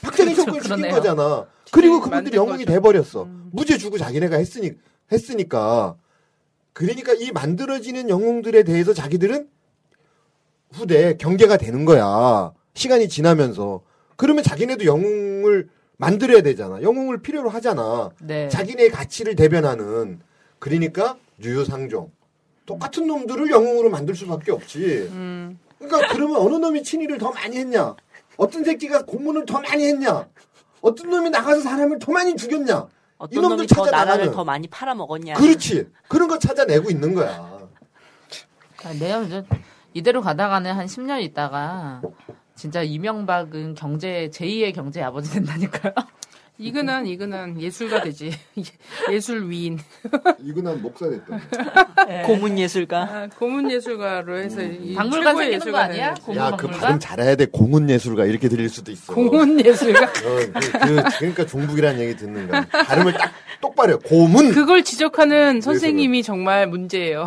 [0.03, 0.95] 박정희 그렇죠, 정권 죽인 그러네요.
[0.95, 2.73] 거잖아 그리고 음, 그분들이 영웅이 거죠.
[2.73, 3.23] 돼버렸어.
[3.25, 3.51] 음.
[3.53, 4.73] 무죄 주고 자기네가 했으니
[5.11, 5.97] 했으니까.
[6.73, 9.49] 그러니까 이 만들어지는 영웅들에 대해서 자기들은
[10.73, 12.53] 후대 경계가 되는 거야.
[12.75, 13.83] 시간이 지나면서.
[14.16, 16.83] 그러면 자기네도 영웅을 만들어야 되잖아.
[16.83, 18.11] 영웅을 필요로 하잖아.
[18.20, 18.48] 네.
[18.48, 20.20] 자기네의 가치를 대변하는.
[20.59, 22.11] 그러니까 유유상종.
[22.66, 25.09] 똑같은 놈들을 영웅으로 만들 수밖에 없지.
[25.12, 25.59] 음.
[25.79, 27.94] 그러니까 그러면 어느 놈이 친일을 더 많이 했냐?
[28.37, 30.27] 어떤 새끼가 고문을 더 많이 했냐?
[30.81, 32.87] 어떤 놈이 나가서 사람을 더 많이 죽였냐?
[33.18, 34.33] 어떤 이놈들 놈이 더 찾아 나라를 나가는.
[34.33, 35.35] 더 많이 팔아먹었냐.
[35.35, 35.88] 그렇지.
[36.09, 37.31] 그런 거 찾아내고 있는 거야.
[38.85, 39.44] 아, 내가 이제
[39.94, 42.03] 이대로 가다가는 한 10년 있다가
[42.57, 45.93] 진짜 이명박은 경제 제2의 경제 아버지 된다니까요.
[46.57, 48.31] 이근한 이근한 예술가 되지.
[49.11, 49.77] 예술 위인.
[50.40, 51.40] 이근한 목사 됐다.
[52.27, 53.03] 고문 예술가.
[53.03, 56.14] 아, 고문 예술가로 해서 이 박물관 최고의 생기는 거 예술가 아니야?
[56.14, 56.81] 되는 고문 야, 그 박물관?
[56.81, 57.47] 발음 잘해야 돼.
[57.47, 59.12] 공훈 예술가 이렇게 들릴 수도 있어.
[59.12, 60.05] 고문 예술가.
[60.05, 62.64] 어, 그, 그, 그러니까 종북이라는 얘기 듣는 거야.
[62.69, 63.97] 발음을 딱 똑바로 해.
[64.05, 64.53] 고문.
[64.53, 67.27] 그걸 지적하는 선생님이 정말 문제예요.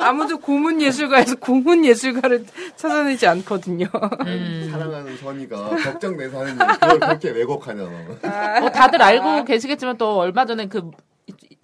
[0.00, 2.44] 아무도 고문 예술가에서 고문 예술가를
[2.76, 3.86] 찾아내지 않거든요.
[4.26, 4.68] 음.
[4.70, 6.58] 사랑하는 선이가 걱정돼서 하는.
[6.58, 8.60] 그걸 그렇게 왜곡하냐, 너.
[8.60, 10.90] 뭐 다들 알고 계시겠지만 또 얼마 전에 그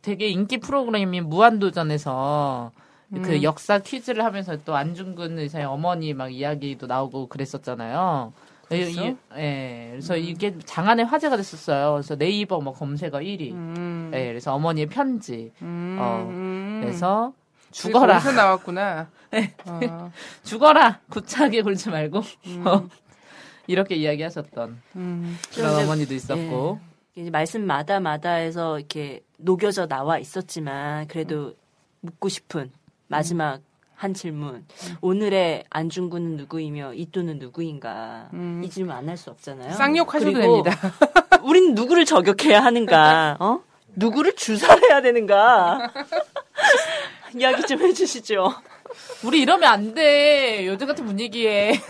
[0.02, 2.72] 되게 인기 프로그램인 무한도전에서
[3.22, 8.32] 그 역사 퀴즈를 하면서 또 안중근 의사의 어머니 막 이야기도 나오고 그랬었잖아요.
[8.68, 9.04] 그랬어?
[9.06, 11.92] 이- 예, 그래서 이게 장안의 화제가 됐었어요.
[11.92, 13.52] 그래서 네이버 뭐 검색어 1위.
[13.52, 14.10] 음.
[14.12, 15.52] 예, 그래서 어머니의 편지.
[15.62, 15.96] 음.
[16.00, 16.80] 어, 음.
[16.82, 17.32] 그래서
[17.82, 19.08] 죽어라, 거기서 나왔구나.
[19.66, 20.12] 어.
[20.44, 22.64] 죽어라, 구차하게 굴지 말고 음.
[22.66, 22.88] 어,
[23.66, 25.38] 이렇게 이야기하셨던 음.
[25.54, 26.80] 그런 어머니도 있었고.
[27.16, 31.54] 이제 말씀마다 마다에서 이렇게 녹여져 나와 있었지만 그래도
[32.00, 32.70] 묻고 싶은
[33.08, 33.60] 마지막
[33.94, 34.66] 한 질문.
[35.00, 38.28] 오늘의 안중근은 누구이며 이또는 누구인가?
[38.34, 38.60] 음.
[38.62, 39.72] 이 질문 안 할 수 없잖아요.
[39.72, 40.70] 쌍욕하셔도 됩니다.
[41.42, 43.36] 우린 누구를 저격해야 하는가?
[43.40, 43.60] 어?
[43.94, 45.90] 누구를 주사해야 되는가?
[47.38, 48.52] 이야기 좀 해주시죠.
[49.24, 50.66] 우리 이러면 안 돼.
[50.66, 51.80] 요즘 같은 분위기에.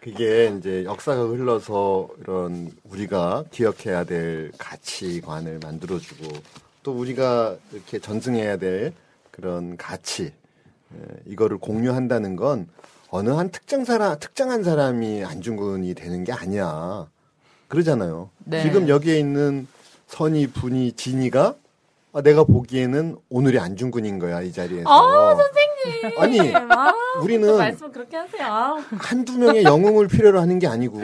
[0.00, 6.28] 그게 이제 역사가 흘러서 이런 우리가 기억해야 될 가치관을 만들어주고
[6.82, 8.92] 또 우리가 이렇게 전승해야 될
[9.30, 10.32] 그런 가치 에,
[11.26, 12.68] 이거를 공유한다는 건
[13.10, 17.08] 어느 한 특정 사람 특정한 사람이 안중근이 되는 게 아니야
[17.68, 18.30] 그러잖아요.
[18.44, 18.62] 네.
[18.62, 19.66] 지금 여기에 있는
[20.06, 21.56] 선이 분이 진이가
[22.18, 24.90] 아, 내가 보기에는 오늘의 안중근인 거야 이 자리에서.
[24.90, 26.18] 아, 선생님.
[26.20, 28.78] 아니 아, 우리는 말씀 그렇게 하세요.
[28.90, 31.00] 한두 명의 영웅을 필요로 하는 게 아니고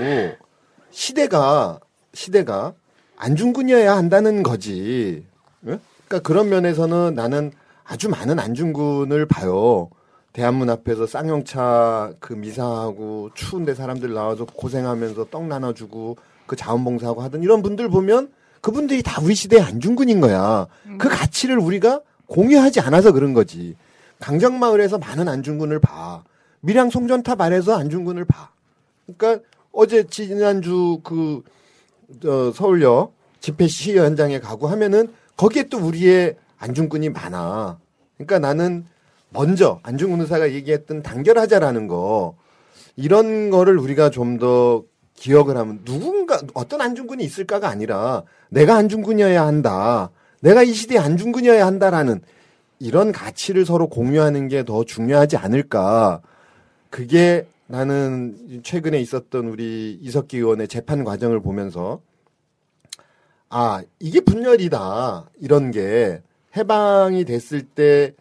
[0.90, 1.79] 시대가
[2.14, 2.74] 시대가
[3.16, 5.24] 안중근이어야 한다는 거지.
[5.68, 5.79] 예?
[6.09, 7.53] 그러니까 그런 면에서는 나는
[7.85, 9.90] 아주 많은 안중근을 봐요.
[10.33, 16.16] 대한문 앞에서 쌍용차 그 미사하고 추운데 사람들 나와서 고생하면서 떡 나눠주고
[16.48, 18.33] 그 자원봉사하고 하던 이런 분들 보면
[18.64, 20.66] 그분들이 다 우리 시대의 안중근인 거야.
[20.98, 23.77] 그 가치를 우리가 공유하지 않아서 그런 거지.
[24.20, 26.24] 강정마을에서 많은 안중근을 봐.
[26.61, 28.53] 밀양 송전탑 아래서 안중근을 봐.
[29.05, 31.42] 그러니까 어제 지난주 그
[32.24, 37.79] 어, 서울역 집회 시위 현장에 가고 하면은 거기에 또 우리의 안중근이 많아.
[38.16, 38.87] 그러니까 나는
[39.29, 42.35] 먼저 안중근 의사가 얘기했던 단결하자라는 거
[42.96, 44.85] 이런 거를 우리가 좀 더
[45.16, 50.11] 기억을 하면 누군가 어떤 안중근이 있을까가 아니라 내가 안중근이어야 한다.
[50.40, 52.20] 내가 이 시대의 안중근이어야 한다라는
[52.81, 56.20] 이런 가치를 서로 공유하는 게 더 중요하지 않을까.
[56.90, 62.00] 그게 나는 최근에 있었던 우리 이석기 의원의 재판 과정을 보면서
[63.48, 65.31] 아, 이게 분열이다.
[65.40, 66.20] 이런 게
[66.57, 68.12] 해방이 됐을 때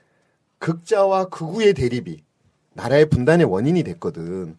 [0.60, 2.21] 극자와 극우의 대립이
[2.73, 4.56] 나라의 분단의 원인이 됐거든.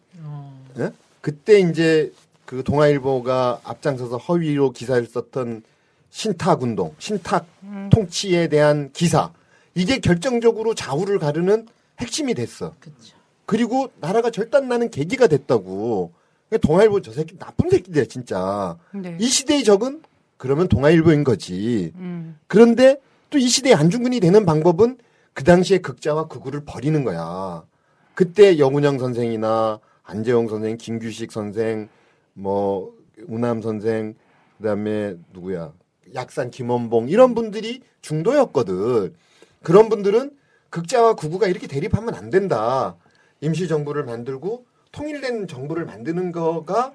[0.79, 0.91] 예?
[1.21, 2.11] 그때 이제
[2.45, 5.63] 그 동아일보가 앞장서서 허위로 기사를 썼던
[6.09, 7.45] 신탁 운동, 신탁
[7.91, 9.31] 통치에 대한 기사.
[9.73, 11.67] 이게 결정적으로 좌우를 가르는
[11.99, 12.73] 핵심이 됐어.
[12.79, 13.15] 그쵸.
[13.45, 16.11] 그리고 나라가 절단 나는 계기가 됐다고.
[16.49, 18.77] 그러니까 동아일보 저 새끼 나쁜 새끼들 진짜.
[18.93, 19.17] 네.
[19.19, 20.01] 이 시대의 적은
[20.37, 21.91] 그러면 동아일보인 거지.
[21.95, 22.37] 음.
[22.47, 22.97] 그런데
[23.29, 24.97] 또 이 시대의 안중근이 되는 방법은
[25.33, 27.63] 그 당시에 극자와 극우를 버리는 거야.
[28.13, 31.89] 그때 영운영 선생이나 안재홍 선생, 김규식 선생,
[32.35, 32.93] 뭐
[33.27, 34.13] 우남 선생,
[34.57, 35.73] 그다음에 누구야?
[36.13, 39.15] 약산 김원봉 이런 분들이 중도였거든.
[39.63, 40.31] 그런 분들은
[40.69, 42.95] 극자와 극우가 이렇게 대립하면 안 된다.
[43.41, 46.93] 임시 정부를 만들고 통일된 정부를 만드는 거가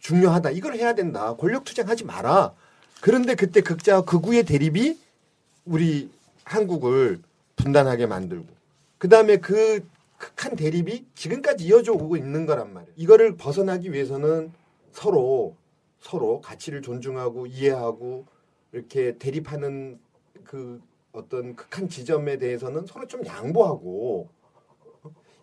[0.00, 0.50] 중요하다.
[0.50, 1.36] 이걸 해야 된다.
[1.36, 2.54] 권력 투쟁하지 마라.
[3.00, 4.98] 그런데 그때 극자와 극우의 대립이
[5.64, 6.10] 우리
[6.44, 7.20] 한국을
[7.56, 8.46] 분단하게 만들고
[8.96, 12.92] 그다음에 그 극한 대립이 지금까지 이어져 오고 있는 거란 말이에요.
[12.96, 14.50] 이거를 벗어나기 위해서는
[14.98, 15.54] 서로
[16.00, 18.26] 서로 가치를 존중하고 이해하고
[18.72, 20.00] 이렇게 대립하는
[20.42, 20.80] 그
[21.12, 24.28] 어떤 극한 지점에 대해서는 서로 좀 양보하고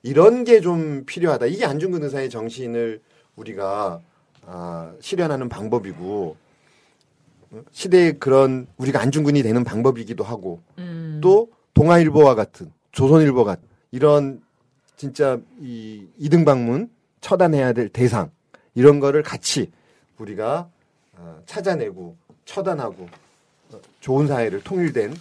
[0.03, 1.45] 이런 게 좀 필요하다.
[1.47, 3.01] 이게 안중근 의사의 정신을
[3.37, 4.01] 우리가
[4.45, 6.35] 아, 실현하는 방법이고
[7.51, 11.19] 어, 시대의 그런 우리가 안중근이 되는 방법이기도 하고 음.
[11.23, 14.43] 또 동아일보와 같은 조선일보 같은 이런
[14.97, 16.89] 진짜 이 이등 방문
[17.21, 18.29] 처단해야 될 대상
[18.75, 19.71] 이런 거를 같이
[20.19, 20.69] 우리가
[21.17, 23.07] 어, 찾아내고 처단하고
[23.73, 25.13] 어, 좋은 사회를 통일된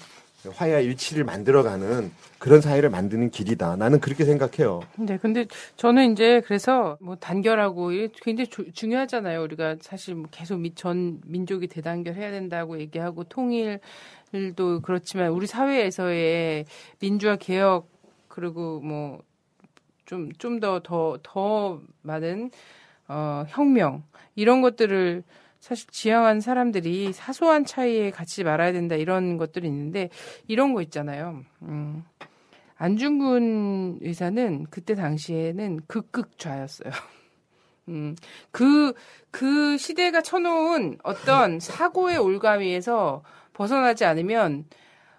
[0.53, 3.77] 화해와 일치를 만들어가는 그런 사회를 만드는 길이다.
[3.77, 4.83] 나는 그렇게 생각해요.
[4.99, 5.47] 네, 근데
[5.79, 7.89] 저는 이제 그래서 뭐 단결하고
[8.21, 9.43] 굉장히 조- 중요하잖아요.
[9.43, 16.67] 우리가 사실 뭐 계속 미- 전 민족이 대단결해야 된다고 얘기하고 통일도 그렇지만 우리 사회에서의
[17.01, 17.89] 민주화 개혁
[18.29, 19.21] 그리고 뭐
[20.07, 22.51] 좀 좀 더 더 더 많은
[23.09, 24.03] 어 혁명
[24.35, 25.23] 이런 것들을
[25.61, 30.11] 사실 지향한 사람들이 사소한 차이에 갇히지 말아야 된다 이런 것들이 있는데
[30.47, 31.43] 이런 거 있잖아요.
[31.63, 32.05] 음.
[32.77, 36.91] 안중근 의사는 그때 당시에는 극극좌였어요.
[37.89, 38.17] 음,
[38.51, 38.93] 그,
[39.31, 44.65] 그 시대가 쳐놓은 어떤 사고의 올가미에서 벗어나지 않으면,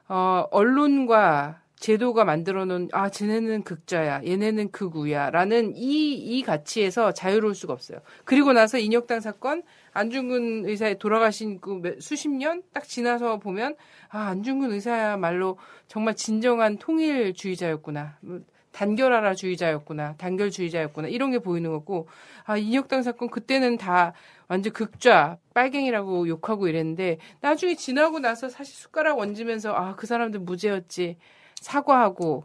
[0.08, 7.54] 어, 언론과 제도가 만들어 놓은, 아, 쟤네는 극좌야, 얘네는 극우야, 라는 이, 이 가치에서 자유로울
[7.54, 8.00] 수가 없어요.
[8.24, 9.62] 그리고 나서 인혁당 사건,
[9.94, 13.76] 안중근 의사의 돌아가신 그 몇- 수십 년 딱 지나서 보면,
[14.10, 15.58] 아, 안중근 의사야말로
[15.88, 18.18] 정말 진정한 통일주의자였구나.
[18.22, 18.40] 뭐,
[18.72, 20.16] 단결하라 주의자였구나.
[20.18, 21.08] 단결주의자였구나.
[21.08, 22.08] 이런 게 보이는 거고,
[22.46, 24.14] 아, 인혁당 사건 그때는 다
[24.48, 31.18] 완전 극좌, 빨갱이라고 욕하고 이랬는데, 나중에 지나고 나서 사실 숟가락 얹으면서, 아, 그 사람들 무죄였지.
[31.65, 32.43] 사과하고,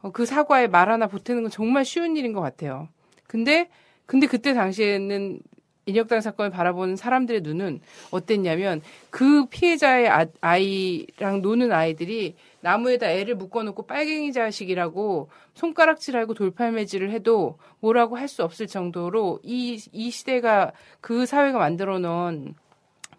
[0.00, 2.88] 어, 그 사과에 말 하나 보태는 건 정말 쉬운 일인 것 같아요.
[3.26, 3.68] 근데,
[4.06, 5.40] 근데 그때 당시에는
[5.84, 7.80] 인혁당 사건을 바라보는 사람들의 눈은
[8.12, 8.80] 어땠냐면,
[9.10, 18.16] 그 피해자의 아, 아이랑 노는 아이들이 나무에다 애를 묶어놓고 빨갱이 자식이라고 손가락질하고 돌팔매질을 해도 뭐라고
[18.16, 22.54] 할 수 없을 정도로 이, 이 시대가 그 사회가 만들어 놓은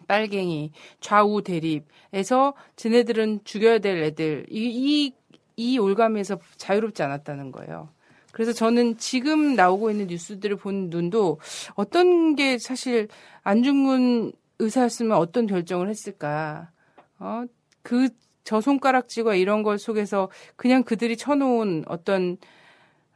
[0.08, 4.58] 빨갱이 좌우 대립에서 쟤네들은 죽여야 될 애들 이,
[5.06, 5.14] 이,
[5.56, 7.90] 이 올감에서 자유롭지 않았다는 거예요.
[8.32, 11.40] 그래서 저는 지금 나오고 있는 뉴스들을 본 눈도
[11.76, 13.08] 어떤 게 사실
[13.44, 16.72] 안중근 의사였으면 어떤 결정을 했을까.
[17.20, 17.44] 어,
[17.84, 18.10] 그,
[18.44, 22.38] 저 손가락질과 이런 걸 속에서 그냥 그들이 쳐놓은 어떤,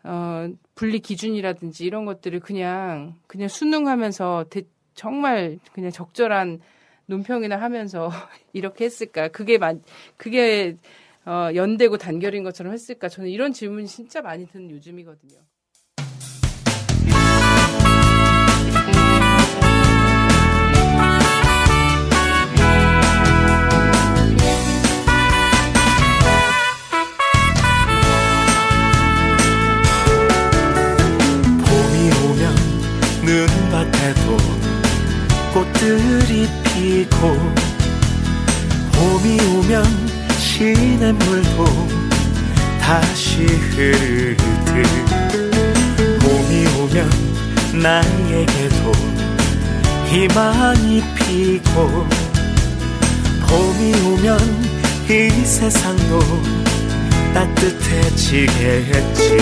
[0.03, 6.59] 어, 분리 기준이라든지 이런 것들을 그냥, 그냥 순응하면서 대- 정말 그냥 적절한
[7.07, 8.09] 논평이나 하면서
[8.53, 9.29] 이렇게 했을까.
[9.29, 9.81] 그게 만,
[10.15, 10.77] 그게,
[11.27, 13.09] 어, 연대고 단결인 것처럼 했을까.
[13.09, 15.37] 저는 이런 질문이 진짜 많이 드는 요즘이거든요.
[33.27, 34.37] 눈밭에도
[35.53, 37.27] 꽃들이 피고
[38.93, 40.06] 봄이 오면
[40.57, 41.65] 시냇물도
[42.81, 44.35] 다시 흐르듯
[46.19, 46.97] 봄이 오면
[47.79, 48.91] 나에게도
[50.07, 52.07] 희망이 피고
[53.47, 54.39] 봄이 오면
[55.07, 56.19] 이 세상도
[57.35, 59.37] 따뜻해지겠지.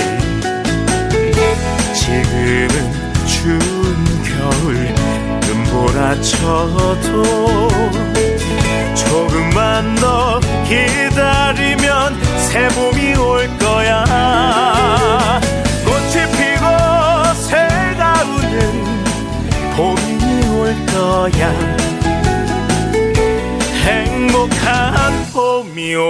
[1.94, 2.74] 지금은
[3.26, 4.94] 추운 겨울
[5.48, 7.24] 눈보라 쳐도
[8.96, 15.40] 조금만 더 기다리면 새 봄이 올 거야.
[15.86, 16.66] 꽃이 피고
[17.42, 19.04] 새가 우는
[19.76, 21.54] 봄이 올 거야.
[23.84, 26.10] 행복한 봄이 올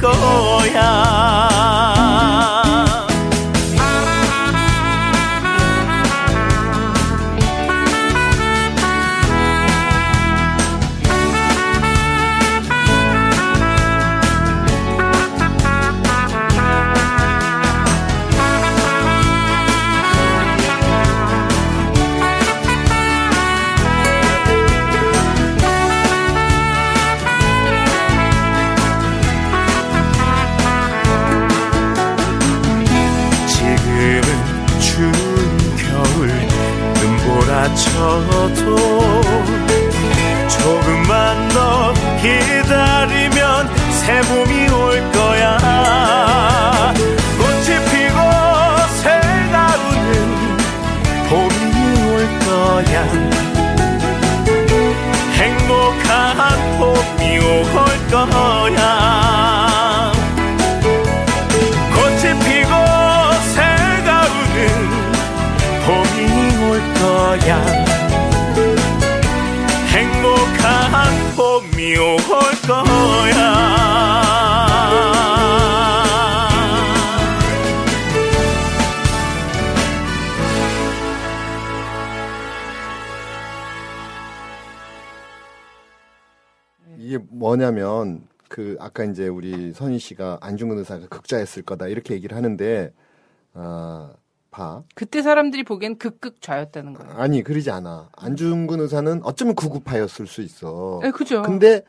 [0.00, 0.80] 거야
[38.00, 38.56] 저도
[40.48, 46.94] 조금만 더 기다리면 새 봄이 올 거야.
[47.36, 48.16] 꽃이 피고
[49.02, 50.08] 새가 우는
[51.28, 51.60] 봄이
[52.08, 52.14] 올
[52.46, 52.96] 거야.
[55.34, 56.08] 행복한
[56.78, 57.48] 봄이 올
[58.10, 58.80] 거야.
[61.94, 62.72] 꽃이 피고
[63.54, 64.56] 새가 우는
[65.84, 66.16] 봄이
[66.64, 67.89] 올 거야.
[87.10, 92.92] 게 뭐냐면 그 아까 이제 우리 선희 씨가 안중근 의사가 극자였을 거다 이렇게 얘기를 하는데
[93.54, 94.12] 아,
[94.50, 94.82] 봐.
[94.94, 97.12] 그때 사람들이 보기엔 극극 좌였다는 거예요.
[97.14, 98.10] 아니 그러지 않아.
[98.16, 101.00] 안중근 의사는 어쩌면 구구파였을 수 있어.
[101.02, 101.42] 네, 그죠.
[101.42, 101.82] 근데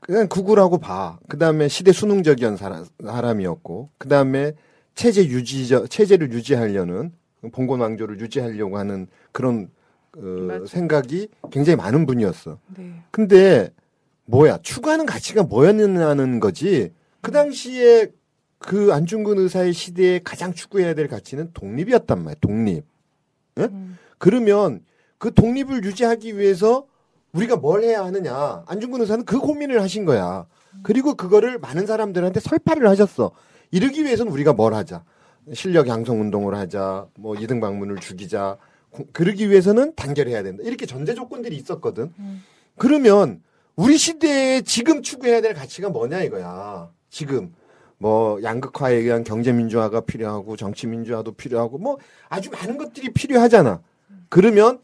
[0.00, 1.18] 그냥 구구라고 봐.
[1.28, 4.52] 그 다음에 시대 수능적이었 사람, 사람이었고, 그 다음에
[4.94, 7.12] 체제 유지, 체제를 유지하려는
[7.52, 9.70] 봉건 왕조를 유지하려고 하는 그런
[10.16, 10.66] 어.
[10.66, 12.58] 생각이 굉장히 많은 분이었어.
[12.76, 13.02] 네.
[13.10, 13.70] 근데
[14.24, 16.92] 뭐야 추구하는 가치가 뭐였냐는 거지.
[17.20, 18.08] 그 당시에
[18.60, 22.36] 그 안중근 의사의 시대에 가장 추구해야 될 가치는 독립이었단 말이야.
[22.40, 22.84] 독립.
[23.58, 23.62] 예?
[23.64, 23.98] 음.
[24.18, 24.84] 그러면
[25.18, 26.86] 그 독립을 유지하기 위해서
[27.32, 28.62] 우리가 뭘 해야 하느냐.
[28.66, 30.46] 안중근 의사는 그 고민을 하신 거야.
[30.82, 33.32] 그리고 그거를 많은 사람들한테 설파를 하셨어.
[33.70, 35.04] 이러기 위해서는 우리가 뭘 하자.
[35.54, 37.06] 실력 양성 운동을 하자.
[37.16, 38.58] 뭐 이등 방문을 죽이자.
[38.90, 40.62] 고- 그러기 위해서는 단결해야 된다.
[40.66, 42.12] 이렇게 전제 조건들이 있었거든.
[42.76, 43.40] 그러면
[43.74, 46.90] 우리 시대에 지금 추구해야 될 가치가 뭐냐 이거야.
[47.08, 47.54] 지금
[48.00, 51.98] 뭐 양극화에 의한 경제 민주화가 필요하고 정치 민주화도 필요하고 뭐
[52.30, 53.82] 아주 많은 것들이 필요하잖아.
[54.30, 54.78] 그러면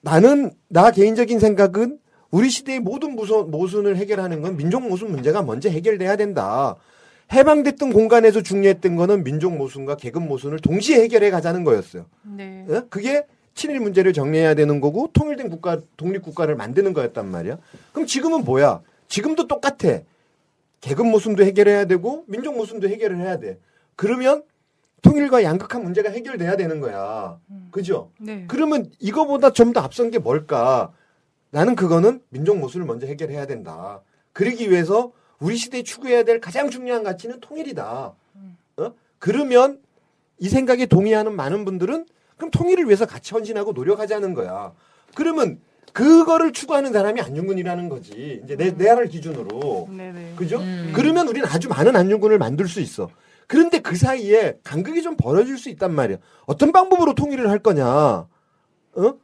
[0.00, 2.00] 나는 나 개인적인 생각은
[2.32, 6.74] 우리 시대의 모든 모순, 모순을 해결하는 건 민족 모순 문제가 먼저 해결돼야 된다.
[7.32, 12.06] 해방됐던 공간에서 중요했던 거는 민족 모순과 계급 모순을 동시에 해결해 가자는 거였어요.
[12.22, 12.66] 네.
[12.68, 12.82] 어?
[12.90, 17.58] 그게 친일 문제를 정리해야 되는 거고 통일된 국가 독립 국가를 만드는 거였단 말이야.
[17.92, 18.80] 그럼 지금은 뭐야?
[19.06, 20.00] 지금도 똑같아.
[20.80, 23.58] 계급 모순도 해결해야 되고 민족 모순도 해결을 해야 돼.
[23.96, 24.42] 그러면
[25.02, 27.38] 통일과 양극화 문제가 해결돼야 되는 거야.
[27.70, 28.10] 그죠?
[28.18, 28.44] 네.
[28.48, 30.92] 그러면 이거보다 좀 더 앞선 게 뭘까?
[31.50, 34.02] 나는 그거는 민족 모순을 먼저 해결해야 된다.
[34.32, 38.14] 그러기 위해서 우리 시대에 추구해야 될 가장 중요한 가치는 통일이다.
[38.76, 38.92] 어?
[39.18, 39.80] 그러면
[40.38, 44.72] 이 생각에 동의하는 많은 분들은 그럼 통일을 위해서 같이 헌신하고 노력하자는 거야.
[45.14, 45.60] 그러면
[45.92, 48.40] 그거를 추구하는 사람이 안중근이라는 거지.
[48.44, 49.88] 이제 내, 내를 기준으로.
[49.90, 50.34] 네네.
[50.36, 50.58] 그죠?
[50.60, 50.92] 음.
[50.94, 53.08] 그러면 우리는 아주 많은 안중근을 만들 수 있어.
[53.46, 56.18] 그런데 그 사이에 간극이 좀 벌어질 수 있단 말이야.
[56.46, 57.84] 어떤 방법으로 통일을 할 거냐?
[57.86, 59.14] 어?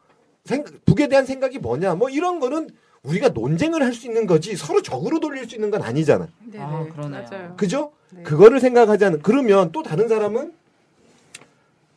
[0.44, 1.94] 생각, 북에 대한 생각이 뭐냐?
[1.94, 2.68] 뭐 이런 거는
[3.02, 6.26] 우리가 논쟁을 할 수 있는 거지 서로 적으로 돌릴 수 있는 건 아니잖아.
[6.44, 6.64] 네네.
[6.64, 7.24] 아, 그러네요.
[7.30, 7.54] 맞아요.
[7.56, 7.92] 그죠?
[8.10, 8.22] 네.
[8.24, 10.52] 그거를 생각하자는 그러면 또 다른 사람은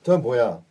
[0.03, 0.61] 저 뭐야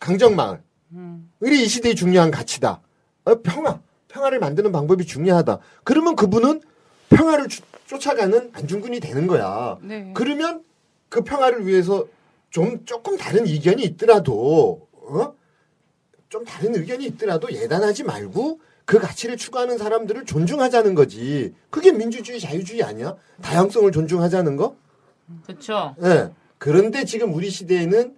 [0.00, 0.60] 강정마을
[0.92, 1.30] 음.
[1.40, 2.80] 우리 이 시대의 중요한 가치다.
[3.26, 5.58] 어, 평화 평화를 만드는 방법이 중요하다.
[5.84, 6.62] 그러면 그분은
[7.10, 9.78] 평화를 주- 쫓아가는 안중근이 되는 거야.
[9.82, 10.10] 네.
[10.14, 10.64] 그러면
[11.08, 12.06] 그 평화를 위해서
[12.50, 15.34] 좀 조금 다른 의견이 있더라도 어?
[16.28, 21.52] 좀 다른 의견이 있더라도 예단하지 말고 그 가치를 추구하는 사람들을 존중하자는 거지.
[21.70, 23.16] 그게 민주주의, 자유주의 아니야?
[23.42, 24.76] 다양성을 존중하자는 거?
[25.44, 25.94] 그렇죠.
[26.02, 26.30] 예.
[26.58, 28.16] 그런데 지금 우리 시대에는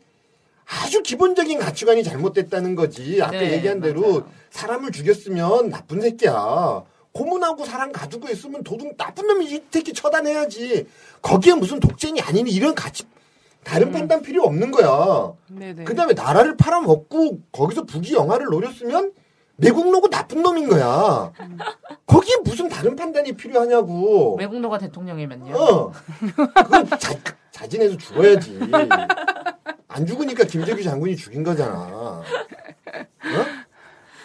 [0.69, 3.23] 아주 기본적인 가치관이 잘못됐다는 거지.
[3.23, 4.27] 아까 네, 얘기한 대로 맞아요.
[4.51, 6.85] 사람을 죽였으면 나쁜 새끼야.
[7.13, 10.87] 고문하고 사람 가두고 있으면 도둑 나쁜 놈이 이 새끼 처단해야지.
[11.23, 13.05] 거기에 무슨 독재니 아니니 이런 가치
[13.65, 15.33] 다른 판단 필요 없는 거야.
[15.49, 15.85] 네네.
[15.85, 19.13] 그다음에 나라를 팔아먹고 거기서 부귀 영화를 노렸으면
[19.57, 21.33] 내국노고 나쁜 놈인 거야.
[22.07, 24.37] 거기에 무슨 다른 판단이 필요하냐고.
[24.37, 25.57] 외국노가 대통령이면요.
[25.57, 25.93] 어.
[26.55, 27.15] 그건 자,
[27.51, 28.59] 자진해서 죽어야지.
[29.99, 31.75] 안 죽으니까 김재규 장군이 죽인 거잖아.
[31.75, 32.23] 어?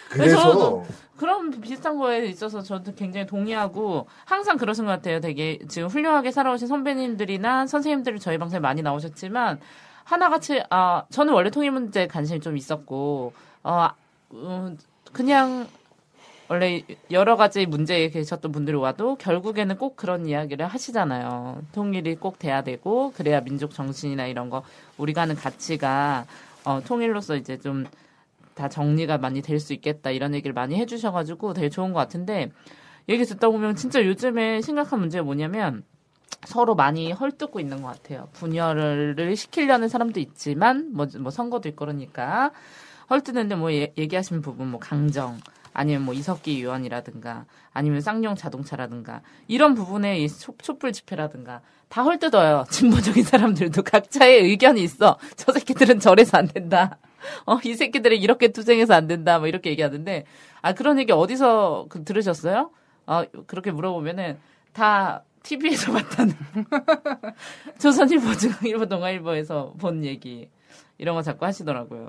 [0.08, 0.84] 그래서
[1.16, 5.20] 그런 비슷한 거에 있어서 저도 굉장히 동의하고 항상 그러신 것 같아요.
[5.20, 9.58] 되게 지금 훌륭하게 살아오신 선배님들이나 선생님들이 저희 방송에 많이 나오셨지만
[10.04, 13.32] 하나같이 아 저는 원래 통일 문제에 관심이 좀 있었고
[13.64, 13.88] 어
[14.32, 14.78] 음,
[15.12, 15.66] 그냥
[16.54, 21.62] 원래 여러 가지 문제에 계셨던 분들이 와도 결국에는 꼭 그런 이야기를 하시잖아요.
[21.72, 24.62] 통일이 꼭 돼야 되고 그래야 민족 정신이나 이런 거
[24.96, 26.26] 우리가 하는 가치가
[26.64, 27.84] 어, 통일로서 이제 좀
[28.54, 32.52] 다 정리가 많이 될 수 있겠다 이런 얘기를 많이 해주셔가지고 되게 좋은 것 같은데
[33.08, 35.82] 얘기 듣다 보면 진짜 요즘에 심각한 문제가 뭐냐면
[36.46, 38.28] 서로 많이 헐뜯고 있는 것 같아요.
[38.34, 42.52] 분열을 시키려는 사람도 있지만 뭐, 뭐 선거도 있고 그러니까
[43.10, 45.40] 헐뜯는데 뭐 얘- 얘기하신 부분 뭐 강정
[45.74, 52.64] 아니면 뭐 이석기 의원이라든가 아니면 쌍용 자동차라든가 이런 부분에 이 촛- 촛불 집회라든가 다 헐뜯어요.
[52.70, 55.18] 진보적인 사람들도 각자의 의견이 있어.
[55.36, 56.98] 저 새끼들은 저래서 안 된다.
[57.44, 59.38] 어, 이 새끼들은 이렇게 투쟁해서 안 된다.
[59.38, 60.24] 뭐 이렇게 얘기하는데
[60.62, 62.70] 아 그런 얘기 어디서 그- 들으셨어요?
[63.06, 64.38] 아 그렇게 물어보면은
[64.72, 66.34] 다 TV에서 봤다는
[67.78, 70.48] 조선일보, 중앙일보, 동아일보에서 본 얘기
[70.98, 72.08] 이런 거 자꾸 하시더라고요.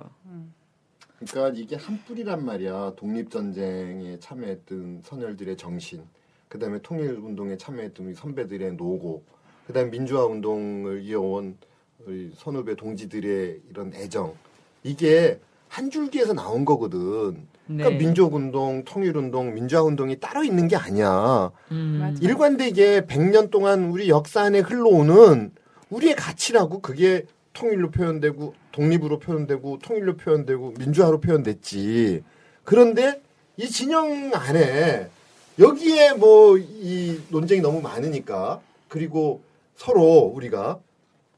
[1.29, 2.93] 그러니까 이게 한 뿌리란 말이야.
[2.95, 6.03] 독립 전쟁에 참여했던 선열들의 정신.
[6.47, 9.23] 그다음에 통일 운동에 참여했던 우리 선배들의 노고,
[9.67, 11.57] 그다음에 민주화 운동을 이어온
[12.05, 14.35] 우리 선후배 동지들의 이런 애정,
[14.83, 17.47] 이게 한 줄기에서 나온 거거든.
[17.65, 17.97] 그러니까 네.
[17.97, 21.51] 민족운동, 통일운동, 민주화운동이 따로 있는 게 아니야.
[21.71, 22.15] 음.
[22.21, 25.51] 일관되게 100년 동안 우리 역사 안에 흘러오는
[25.89, 27.25] 우리의 가치라고 그게
[27.55, 32.23] 통일로 표현되고 독립으로 표현되고 통일로 표현되고 민주화로 표현됐지.
[32.63, 33.21] 그런데
[33.57, 35.09] 이 진영 안에
[35.57, 39.41] 여기에 뭐 이 논쟁이 너무 많으니까 그리고
[39.75, 40.01] 서로
[40.35, 40.79] 우리가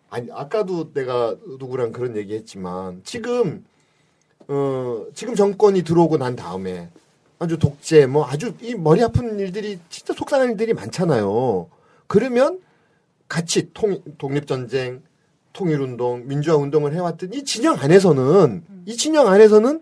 [0.09, 3.65] 아니 아까도 내가 누구랑 그런 얘기했지만 지금
[4.47, 6.89] 어 지금 정권이 들어오고 난 다음에
[7.39, 11.70] 아주 독재 뭐 아주 이 머리 아픈 일들이 진짜 속상한 일들이 많잖아요.
[12.07, 12.59] 그러면
[13.28, 15.01] 같이 통 독립 전쟁,
[15.57, 19.81] 통일운동, 민주화운동을 해왔던 이 진영 안에서는 이 진영 안에서는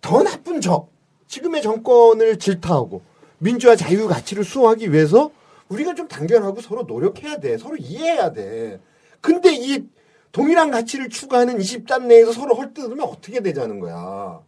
[0.00, 0.88] 더 나쁜 적
[1.28, 3.02] 지금의 정권을 질타하고
[3.36, 5.30] 민주화 자유 가치를 수호하기 위해서
[5.68, 7.58] 우리가 좀 단결하고 서로 노력해야 돼.
[7.58, 8.80] 서로 이해해야 돼.
[9.20, 9.84] 근데 이
[10.32, 14.40] 동일한 가치를 추구하는 20단 내에서 서로 헐뜯으면 어떻게 되자는 거야.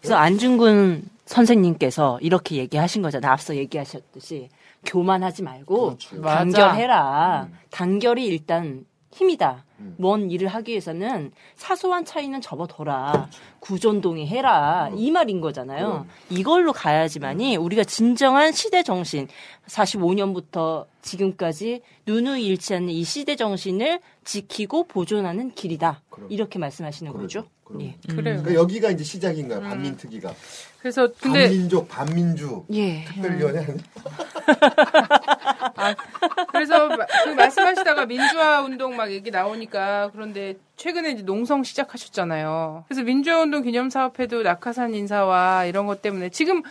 [0.00, 3.30] 그래서 안중근 선생님께서 이렇게 얘기하신 거잖아요.
[3.30, 4.48] 앞서 얘기하셨듯이
[4.86, 5.98] 교만하지 말고.
[6.12, 6.38] 맞아.
[6.38, 7.48] 단결해라.
[7.50, 7.58] 음.
[7.70, 9.64] 단결이 일단 힘이다.
[9.80, 9.94] 음.
[9.98, 13.28] 뭔 일을 하기 위해서는 사소한 차이는 접어둬라.
[13.60, 14.90] 구존동의 해라.
[14.96, 16.06] 이 말인 거잖아요.
[16.30, 19.28] 이걸로 가야지만이 우리가 진정한 시대 정신,
[19.68, 26.02] 45년부터 지금까지 누누일치 않는 이 시대 정신을 지키고 보존하는 길이다.
[26.10, 26.30] 그럼.
[26.30, 27.42] 이렇게 말씀하시는 그러죠.
[27.42, 27.50] 거죠.
[27.64, 27.82] 그럼.
[27.82, 27.96] 예.
[28.08, 28.22] 그래요.
[28.42, 29.60] 그러니까 여기가 이제 시작인 거야.
[29.60, 30.32] 반민특위가.
[30.80, 33.04] 그래서 근데 반민족, 반민주 예.
[33.04, 33.66] 특별위원회
[35.74, 35.96] 아니야?
[36.52, 39.67] 그래서 마- 그 말씀하시다가 민주화 운동 막 얘기 나오니까
[40.12, 42.84] 그런데 최근에 이제 농성 시작하셨잖아요.
[42.88, 46.62] 그래서 민주화 운동 기념 사업회도 낙하산 인사와 이런 것 때문에 지금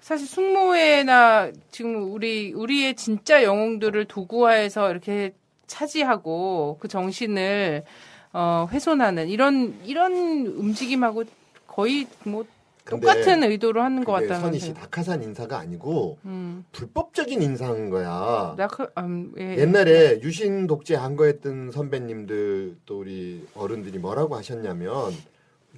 [0.00, 5.32] 사실 숙모회나 지금 우리 우리의 진짜 영웅들을 도구화해서 이렇게
[5.66, 7.84] 차지하고 그 정신을
[8.32, 10.12] 어 훼손하는 이런 이런
[10.46, 11.24] 움직임하고
[11.66, 12.44] 거의 뭐
[12.88, 14.72] 똑같은 의도로 하는 것 같다는 선희 씨.
[14.72, 18.54] 낙하산 인사가 아니고 음, 불법적인 인사인 거야.
[18.56, 19.56] 낙하, 음, 예.
[19.58, 25.12] 옛날에 유신 독재 한 거했던 선배님들 또 우리 어른들이 뭐라고 하셨냐면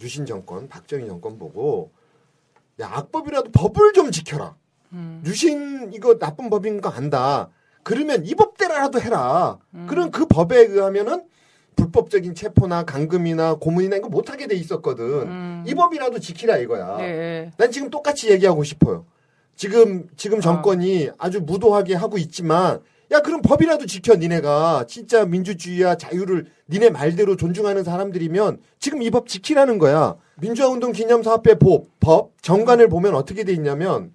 [0.03, 1.91] 유신 정권 박정희 정권 보고
[2.81, 4.57] 야 악법이라도 법을 좀 지켜라.
[4.93, 5.23] 음.
[5.25, 7.51] 유신 이거 나쁜 법인 거 안다.
[7.85, 9.59] 그러면 이 법대로라도 해라.
[9.75, 9.87] 음.
[9.89, 11.25] 그럼 그 법에 의하면은
[11.77, 15.05] 불법적인 체포나 감금이나 고문이나 이거 못하게 돼 있었거든.
[15.05, 15.65] 음.
[15.67, 16.97] 이 법이라도 지키라 이거야.
[17.01, 17.51] 예, 예.
[17.59, 19.05] 난 지금 똑같이 얘기하고 싶어요.
[19.55, 20.41] 지금 지금 아.
[20.41, 22.81] 정권이 아주 무도하게 하고 있지만
[23.13, 29.29] 야 그럼 법이라도 지켜 니네가 진짜 민주주의와 자유를 니네 말대로 존중하는 사람들이면 지금 이 법
[29.29, 30.17] 지키라는 거야.
[30.39, 34.13] 민주화운동 기념사업회 법, 법 정관을 보면 어떻게 돼 있냐면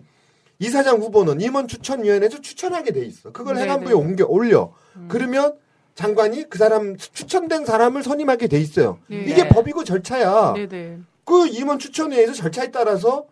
[0.59, 3.31] 이사장 후보는 임원 추천위원회에서 추천하게 돼 있어.
[3.31, 3.65] 그걸 네네.
[3.67, 4.73] 해관부에 옮겨 올려.
[5.07, 5.55] 그러면
[5.95, 8.99] 장관이 그 사람 추천된 사람을 선임하게 돼 있어요.
[9.07, 9.25] 네.
[9.27, 10.53] 이게 법이고 절차야.
[10.53, 10.99] 네네.
[11.25, 13.25] 그 임원 추천회에서 절차에 따라서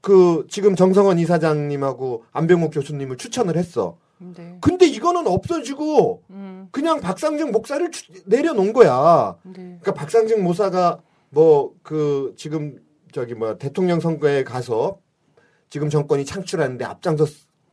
[0.00, 3.96] 그 지금 정성원 이사장님하고 안병욱 교수님을 추천을 했어.
[4.18, 4.56] 네.
[4.60, 9.36] 근데 이거는 없어지고 음, 그냥 박상정 목사를 추- 내려놓은 거야.
[9.42, 9.52] 네.
[9.80, 11.00] 그러니까 박상정 모사가
[11.30, 12.78] 뭐 그 지금
[13.12, 14.98] 저기 뭐 대통령 선거에 가서
[15.68, 17.16] 지금 정권이 창출하는데 앞장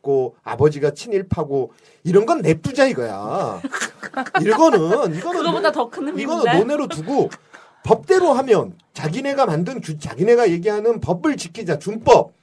[0.03, 1.71] 섰고 아버지가 친일파고
[2.03, 3.61] 이런 건 내부자 이거야.
[4.41, 6.59] 이거는 이거는 그거보다 더큰 이거는 의미인데.
[6.59, 7.29] 논외로 두고
[7.83, 12.33] 법대로 하면 자기네가 만든 규, 자기네가 얘기하는 법을 지키자 준법.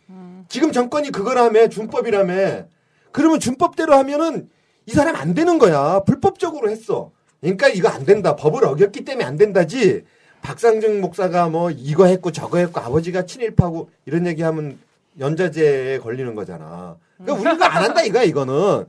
[0.48, 2.64] 지금 정권이 그걸 하며 준법이라며.
[3.12, 4.48] 그러면 준법대로 하면은
[4.86, 6.00] 이 사람 안 되는 거야.
[6.00, 7.12] 불법적으로 했어.
[7.40, 8.34] 그러니까 이거 안 된다.
[8.34, 10.04] 법을 어겼기 때문에 안 된다지.
[10.42, 14.78] 박상정 목사가 뭐 이거 했고 저거 했고 아버지가 친일파고 이런 얘기하면
[15.18, 16.96] 연좌제에 걸리는 거잖아.
[17.24, 18.86] 그러니까 우리가 안 한다 이거야 이거는.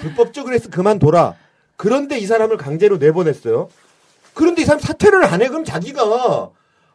[0.00, 1.34] 불법적으로 해서 그만둬라.
[1.76, 3.68] 그런데 이 사람을 강제로 내보냈어요.
[4.34, 5.48] 그런데 이 사람 사퇴를 안 해.
[5.48, 6.50] 그럼 자기가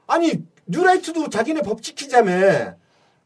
[0.08, 2.76] 아니 뉴라이트도 자기네 법 지키자며.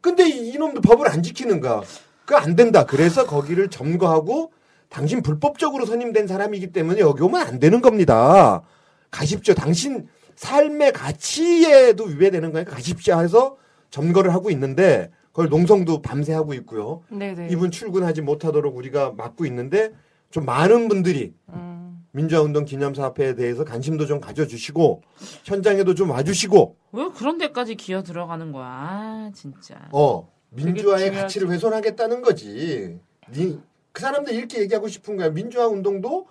[0.00, 1.82] 근데 이- 이놈도 법을 안 지키는 거야.
[2.24, 2.84] 그거 안 된다.
[2.84, 4.52] 그래서 거기를 점거하고
[4.88, 8.62] 당신 불법적으로 선임된 사람이기 때문에 여기 오면 안 되는 겁니다.
[9.10, 9.54] 가십시오.
[9.54, 13.56] 당신 삶의 가치에도 위배되는 거니까 가십시오 해서
[13.90, 17.02] 점거를 하고 있는데 그걸 농성도 밤새 하고 있고요.
[17.08, 17.48] 네네.
[17.50, 19.92] 이분 출근하지 못하도록 우리가 막고 있는데
[20.30, 25.02] 좀 많은 분들이 음, 민주화운동 기념사업회에 대해서 관심도 좀 가져주시고
[25.44, 28.66] 현장에도 좀 와주시고 왜 그런 데까지 기어 들어가는 거야?
[28.66, 29.88] 아, 진짜.
[29.92, 31.22] 어 민주화의 중요하지.
[31.22, 32.98] 가치를 훼손하겠다는 거지.
[33.34, 33.58] 니,
[33.92, 35.30] 그 사람들 이렇게 얘기하고 싶은 거야.
[35.30, 36.26] 민주화 운동도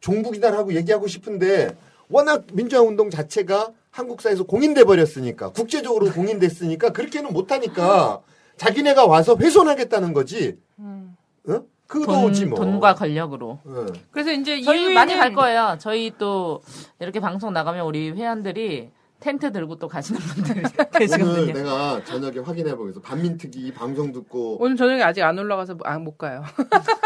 [0.00, 1.76] 종북이다라고 얘기하고 싶은데
[2.08, 8.22] 워낙 민주화 운동 자체가 한국사에서 공인돼 버렸으니까 국제적으로 공인됐으니까 그렇게는 못하니까
[8.60, 10.58] 자기네가 와서 훼손하겠다는 거지.
[10.80, 11.16] 음.
[11.48, 11.62] 어?
[11.86, 12.58] 그거 돈, 오지 뭐.
[12.60, 13.58] 돈과 권력으로.
[13.66, 14.00] 예.
[14.10, 15.76] 그래서 이제 저희 많이 갈 거예요.
[15.80, 16.60] 저희 또
[17.00, 21.52] 이렇게 방송 나가면 우리 회원들이 텐트 들고 또 가시는 분들 오늘 계시거든요.
[21.54, 23.00] 내가 저녁에 확인해 보겠어.
[23.00, 26.44] 반민특위 이 방송 듣고 오늘 저녁에 아직 안 올라가서 아, 못 가요.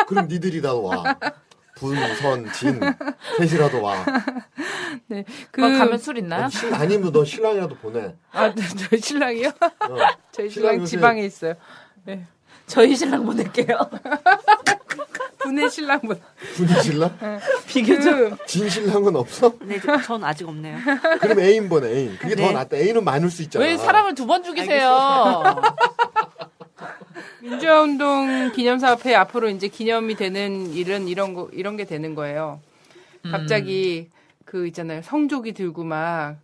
[0.08, 1.04] 그럼 니들이라도 와.
[1.76, 2.80] 분선 진
[3.38, 4.04] 셋이라도 와.
[5.50, 6.48] 그 어, 가면 술 있나요?
[6.48, 8.14] 신- 아니면 너 신랑이라도 보내.
[8.32, 9.48] 아, 저희 신랑이요?
[9.48, 9.96] 어.
[10.32, 11.54] 저희 신랑 신랑 요새- 지방에 있어요.
[12.66, 13.78] 저희 신랑 보낼게요.
[15.38, 16.18] 분의 신랑분.
[16.56, 17.18] 분이 신랑?
[17.66, 19.52] 비교적 진 신랑은 없어?
[19.60, 20.78] 네, 저- 전 아직 없네요.
[21.20, 22.16] 그럼 애인 보내 애인.
[22.18, 22.52] 그게 더 네.
[22.52, 22.76] 낫다.
[22.78, 23.62] 애인은 많을 수 있잖아.
[23.64, 24.88] 왜 사람을 두 번 죽이세요?
[27.44, 32.60] 민주화운동 기념사업회 앞으로 이제 기념이 되는 일은 이런 거 이런 게 되는 거예요.
[33.30, 34.08] 갑자기
[34.44, 36.38] 그 있잖아요 성조기 들고 막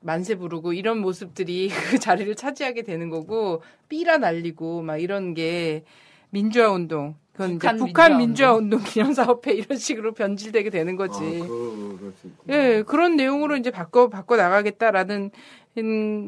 [0.00, 5.84] 만세 부르고 이런 모습들이 그 자리를 차지하게 되는 거고 삐라 날리고 막 이런 게
[6.30, 8.18] 민주화 운동 그건 북한 이제 북한 민주화운동.
[8.18, 11.18] 민주화 운동 기념사업회 이런 식으로 변질되게 되는 거지.
[11.18, 12.14] 아, 그.
[12.50, 15.30] 예, 그런 내용으로 이제 바꿔 바꿔 나가겠다라는 음,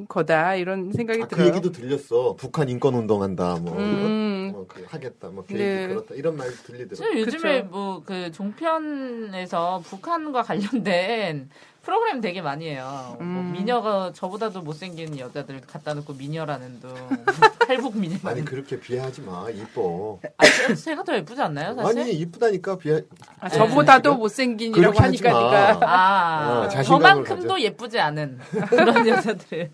[0.08, 1.48] 거다 이런 생각이 아, 그 들어요.
[1.48, 2.36] 얘기도 들렸어.
[2.36, 3.56] 북한 인권 운동한다.
[3.56, 4.50] 뭐, 음.
[4.52, 5.28] 뭐 그, 하겠다.
[5.28, 5.88] 뭐 계획이 네.
[5.88, 6.14] 그렇다.
[6.14, 6.94] 이런 말 들리더라고.
[6.94, 7.62] 지금 요즘에.
[7.62, 11.50] 뭐 그 종편에서 북한과 관련된
[11.82, 13.16] 프로그램 되게 많이 해요.
[13.18, 13.50] 뭐 음.
[13.52, 16.94] 미녀가 저보다도 못생긴 여자들 갖다 놓고 미녀라는 둥,
[17.66, 18.16] 탈북 미녀.
[18.24, 19.48] 아니 그렇게 비하하지 마.
[19.50, 20.20] 이뻐.
[20.38, 22.00] 아, 제- 제가 더 예쁘지 않나요, 사실?
[22.00, 23.00] 아니 이쁘다니까 비하.
[23.40, 23.56] 아, 네.
[23.56, 25.42] 저보다도 못생긴이라고 하니까 마.
[25.42, 27.60] 네가 아, 어, 자신감을 저만큼도 가져.
[27.60, 29.70] 예쁘지 않은 그런 여자들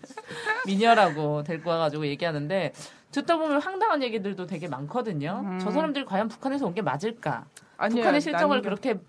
[0.65, 2.73] 미녀라고 데리고 와가지고 얘기하는데
[3.11, 5.41] 듣다 보면 황당한 얘기들도 되게 많거든요.
[5.45, 5.59] 음.
[5.61, 7.45] 저 사람들이 과연 북한에서 온 게 맞을까?
[7.77, 8.99] 아니야, 북한의 실정을 그렇게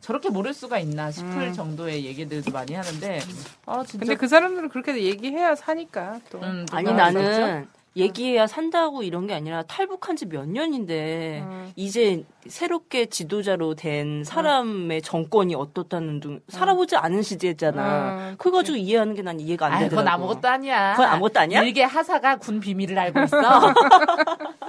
[0.00, 1.52] 저렇게 모를 수가 있나 싶을 음.
[1.52, 3.20] 정도의 얘기들도 많이 하는데
[3.66, 6.38] 아 진짜 근데 그 사람들은 그렇게 얘기해야 사니까 또.
[6.38, 7.80] 음, 아니 나는 있었죠?
[7.96, 11.72] 얘기해야 산다고 이런 게 아니라 탈북한 지 몇 년인데 음.
[11.74, 18.30] 이제 새롭게 지도자로 된 사람의 정권이 어떻다는 등 살아보지 않은 시대잖아.
[18.30, 19.88] 음, 그거 가지고 이해하는 게 난 이해가 안 되더라고.
[19.96, 20.92] 그건 아무것도 아니야.
[20.92, 21.62] 그건 아무것도 아니야?
[21.62, 23.36] 일개 하사가 군 비밀을 알고 있어.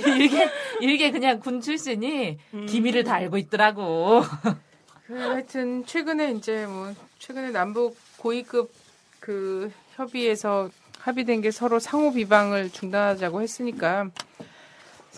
[0.00, 0.48] 일개
[0.80, 2.66] 일개 그냥 군 출신이 음.
[2.66, 4.22] 기밀을 다 알고 있더라고.
[5.06, 8.70] 그 하여튼 최근에 이제 뭐 최근에 남북 고위급
[9.20, 14.10] 그 협의에서 합의된 게 서로 상호 비방을 중단하자고 했으니까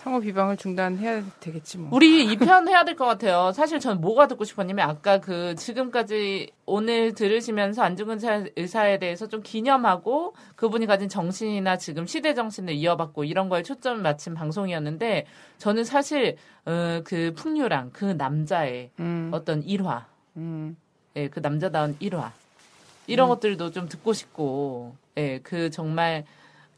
[0.03, 1.89] 상호 비방을 중단해야 되겠지 뭐.
[1.91, 3.51] 우리 이 편 해야 될 것 같아요.
[3.53, 9.43] 사실 저는 뭐가 듣고 싶었냐면 아까 그 지금까지 오늘 들으시면서 안중근 사- 의사에 대해서 좀
[9.43, 15.27] 기념하고 그분이 가진 정신이나 지금 시대 정신을 이어받고 이런 거에 초점을 맞춘 방송이었는데
[15.59, 16.35] 저는 사실
[16.65, 20.77] 어, 그 풍류랑 그 남자의 음, 어떤 일화, 음.
[21.15, 22.31] 예, 그 남자다운 일화
[23.05, 26.23] 이런 것들도 좀 듣고 싶고, 예, 그 정말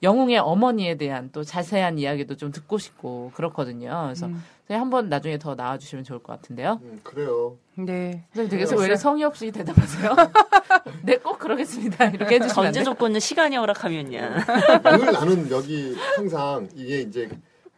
[0.04, 4.04] 영웅의 어머니에 대한 또 자세한 이야기도 좀 듣고 싶고 그렇거든요.
[4.06, 4.43] 그래서 음.
[4.70, 6.80] 한번 나중에 더 나와주시면 좋을 것 같은데요.
[6.84, 7.58] 음, 그래요.
[7.76, 8.26] 네.
[8.34, 10.16] 선생님 되게 왜 이렇게 성의 없이 대답하세요?
[11.04, 12.06] 네, 꼭 그러겠습니다.
[12.10, 12.84] 이렇게 해주시면 안 전제?
[12.84, 14.80] 조건은 시간이 허락하면야.
[14.97, 17.30] 늘 나는 여기 항상 이게 이제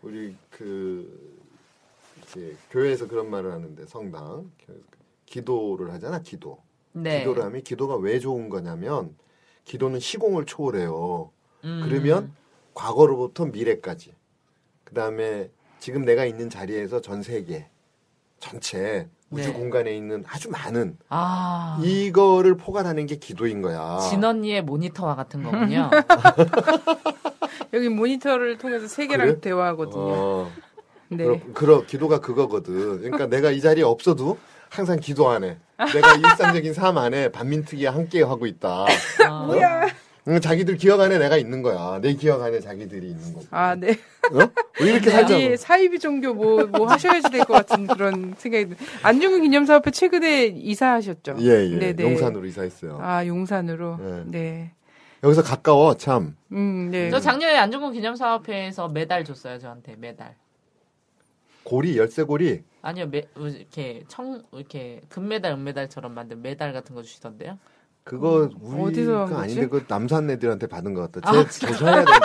[0.02, 1.36] 우리 그
[2.18, 4.52] 이렇게 교회에서 그런 말을 하는데 성당
[5.26, 6.60] 기도를 하잖아 기도.
[6.94, 7.20] 네.
[7.20, 9.16] 기도를 하면 기도가 왜 좋은 거냐면
[9.66, 11.32] 기도는 시공을 초월해요.
[11.66, 11.82] 음.
[11.84, 12.32] 그러면
[12.74, 14.14] 과거로부터 미래까지.
[14.84, 15.50] 그 다음에
[15.80, 17.68] 지금 내가 있는 자리에서 전 세계
[18.40, 19.54] 전체 우주 네.
[19.54, 23.98] 공간에 있는 아주 많은 아, 이거를 포괄하는 게 기도인 거야.
[24.10, 25.90] 진언니의 모니터와 같은 거군요.
[27.74, 29.40] 여기 모니터를 통해서 세계랑 그래?
[29.42, 30.00] 대화하거든요.
[30.00, 30.52] 어,
[31.10, 31.26] 네.
[31.26, 33.02] 그러, 그러, 기도가 그거거든.
[33.02, 34.38] 그러니까 내가 이 자리에 없어도
[34.70, 35.58] 항상 기도 안에
[35.94, 38.86] 내가 일상적인 삶 안에 반민특위와 함께 하고 있다.
[39.28, 39.48] 아,
[40.28, 42.00] 응, 자기들 기억 안에 내가 있는 거야.
[42.02, 43.46] 내 기억 안에 자기들이 있는 거고.
[43.52, 43.92] 아, 네.
[43.92, 44.40] 어?
[44.82, 45.34] 우리 이렇게 살자고.
[45.36, 50.46] 아니, 사이비 종교 뭐, 뭐 하셔야지 될 것 같은 그런 생각이 드 안중근 기념사업회 최근에
[50.48, 51.38] 이사하셨죠?
[51.42, 51.78] 예, 예.
[51.78, 52.04] 네네.
[52.04, 52.98] 용산으로 이사했어요.
[53.02, 53.98] 아, 용산으로?
[53.98, 54.24] 네.
[54.26, 54.72] 네.
[55.24, 56.36] 여기서 가까워, 참.
[56.52, 57.12] 음, 네.
[57.12, 60.36] 저 작년에 안중근 기념사업회에서 메달 줬어요 저한테 메달.
[61.64, 62.64] 고리, 열쇠고리.
[62.82, 67.58] 아니요, 매, 이렇게 청 이렇게 금메달, 은메달처럼 만든 메달 같은 거 주시던데요.
[68.06, 68.52] 그거 음,
[68.84, 69.28] 우리가?
[69.34, 71.28] 아닌데 그 남산 애들한테 받은 것 같다.
[71.28, 72.20] 아, 쟤 조사해야 된다.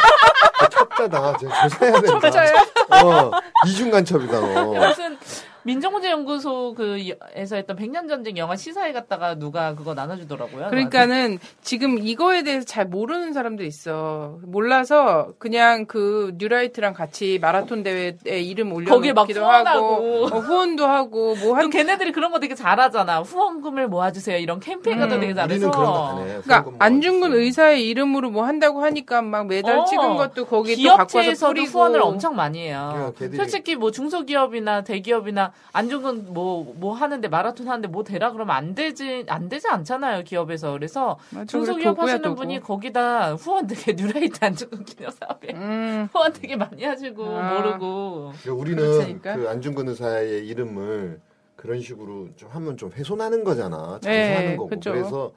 [0.61, 1.37] 아, 첩자다.
[1.39, 3.03] 쟤 조사해야 된다.
[3.03, 3.31] 어,
[3.67, 4.75] 이중간첩이다 너.
[4.89, 5.17] 무슨
[5.63, 10.69] 민정문제연구소 그에서 했던 백년 전쟁 영화 시사회 갔다가 누가 그거 나눠주더라고요.
[10.71, 14.39] 그러니까는 지금 이거에 대해서 잘 모르는 사람도 있어.
[14.43, 19.45] 몰라서 그냥 그 뉴라이트랑 같이 마라톤 대회에 이름 올려놓기도.
[19.45, 21.71] 하고 어, 후원도 하고 뭐또 한.
[21.71, 23.21] 걔네들이 그런 거 되게 잘하잖아.
[23.21, 24.39] 후원금을 모아주세요.
[24.39, 25.67] 이런 캠페인 같은 거 되게 잘해서.
[25.67, 26.41] 우리는 그런 거안 해.
[26.43, 31.01] 그러니까 안중근 의사의 이름으로 뭐 한다고 하니까 막 메달 어, 찍은 것도 거기 또 갖고
[31.01, 32.93] 와서 기업체에서도 뿌리고 후원을 엄청 많이 해요.
[32.95, 38.57] 야, 걔들이- 솔직히 뭐 중소기업이나 대기업이나 안중근 뭐, 뭐 하는데 마라톤 하는데 뭐 되라 그러면
[38.57, 40.73] 안 되지, 안 되지 않잖아요, 기업에서.
[40.73, 42.37] 그래서 중소기업 하시는 도구.
[42.37, 46.09] 분이 거기다 후원 되게 뉴라이트 안중근 기념사업에 음.
[46.13, 47.55] 후원 되게 많이 하시고 아.
[47.55, 48.33] 모르고.
[48.43, 49.21] 그러니까 우리는.
[49.23, 51.21] 그 안중근 의사의 이름을
[51.57, 53.99] 그런 식으로 좀 하면 좀 훼손하는 거잖아.
[54.03, 54.71] 네, 장사하는 거고.
[54.71, 54.93] 그쵸.
[54.93, 55.33] 그래서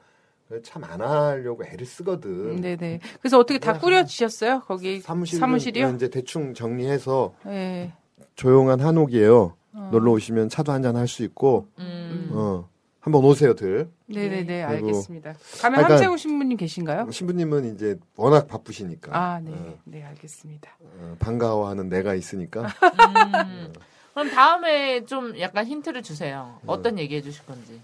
[0.62, 2.60] 참안 하려고 애를 쓰거든.
[2.60, 3.00] 네네.
[3.20, 4.60] 그래서 어떻게 다 꾸려지셨어요?
[4.66, 5.90] 거기 사무실 사무실이요?
[5.96, 7.92] 이제 대충 정리해서 네.
[8.36, 9.54] 조용한 한옥이에요.
[9.74, 9.88] 어.
[9.92, 12.30] 놀러 오시면 차도 한잔 할 수 있고 음.
[12.32, 12.68] 어.
[13.00, 13.90] 한번 오세요들.
[14.06, 15.34] 네네네, 알겠습니다.
[15.60, 17.10] 가면 함채우 신부님 계신가요?
[17.10, 19.50] 신부님은 이제 워낙 바쁘시니까 아, 네.
[19.52, 20.70] 어, 네, 알겠습니다.
[20.80, 23.72] 어, 반가워하는 내가 있으니까 음.
[24.14, 26.58] 그럼 다음에 좀 약간 힌트를 주세요.
[26.66, 27.78] 어떤 얘기 해 주실 건지.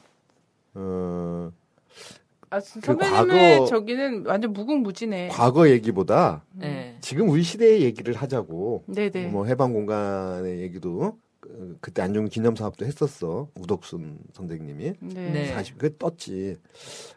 [0.75, 1.51] 어,
[2.49, 3.29] 아, 선배님의 그
[3.59, 5.29] 과거- 저기는 완전 무궁무진해.
[5.29, 6.97] 과거 얘기보다 네.
[7.03, 8.85] 지금 우리 시대의 얘기를 하자고.
[8.87, 9.27] 네네.
[9.27, 11.19] 뭐 해방 공간의 얘기도
[11.51, 15.33] 그- 그때 안중 기념 사업도 했었어 우덕순 선생님이 네.
[15.33, 15.47] 네.
[15.53, 16.57] 사실 그 떴지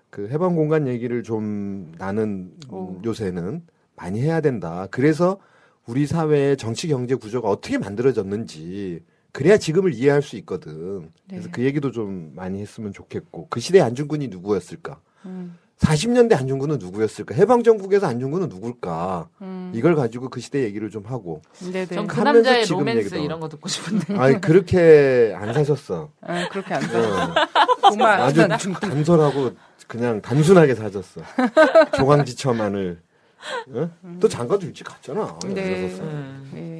[0.09, 3.01] 그 해방 공간 얘기를 좀 나는 음, 오.
[3.03, 3.63] 요새는
[3.95, 5.37] 많이 해야 된다 그래서
[5.85, 11.51] 우리 사회의 정치 경제 구조가 어떻게 만들어졌는지 그래야 지금을 이해할 수 있거든 그래서 네.
[11.51, 18.07] 그 얘기도 좀 많이 했으면 좋겠고 그 시대 안중근이 누구였을까 음, 40년대 안중근은 누구였을까 해방정국에서
[18.07, 19.71] 안중근은 누굴까 음.
[19.75, 21.87] 이걸 가지고 그 시대 얘기를 좀 하고 네네.
[21.87, 23.17] 전그 하면서 남자의 지금 로맨스 얘기도.
[23.17, 24.17] 이런 거 듣고 싶은데.
[24.17, 26.09] 아니 그렇게 안 사셨어.
[26.21, 26.97] 아, 그렇게 안 돼.
[26.97, 27.33] 어,
[27.89, 28.21] 정말.
[28.21, 28.47] 아주
[28.79, 29.51] 단솔하고
[29.87, 31.21] 그냥 단순하게 사셨어.
[31.97, 33.01] 조강지처만을.
[33.73, 33.89] 어?
[34.21, 35.37] 또 장가도 일찍 갔잖아.
[35.47, 35.89] 네.
[35.99, 36.49] 음.
[36.53, 36.72] 네.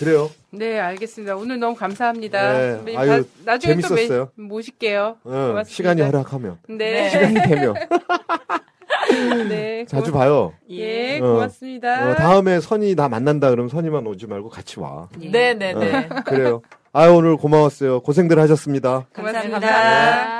[0.00, 0.30] 그래요.
[0.50, 1.36] 네, 알겠습니다.
[1.36, 2.52] 오늘 너무 감사합니다.
[2.52, 4.24] 네, 선배님, 아유, 다- 나중에 재밌었어요.
[4.26, 5.16] 또 매- 모실게요.
[5.22, 5.64] 어, 고맙습니다.
[5.64, 6.58] 시간이 허락하면.
[6.68, 7.10] 네.
[7.10, 7.74] 시간이 되면
[9.48, 9.84] 네.
[9.86, 10.52] 자주 고- 봐요.
[10.70, 11.32] 예, 어.
[11.34, 12.10] 고맙습니다.
[12.10, 15.08] 어, 다음에 선이 나 만난다 그러면 선이만 오지 말고 같이 와.
[15.18, 16.08] 네 네네.
[16.10, 16.62] 어, 그래요.
[16.92, 18.00] 아유 오늘 고마웠어요.
[18.00, 19.06] 고생들 하셨습니다.
[19.14, 19.60] 고맙습니다.
[19.60, 20.34] 감사합니다.
[20.36, 20.39] 조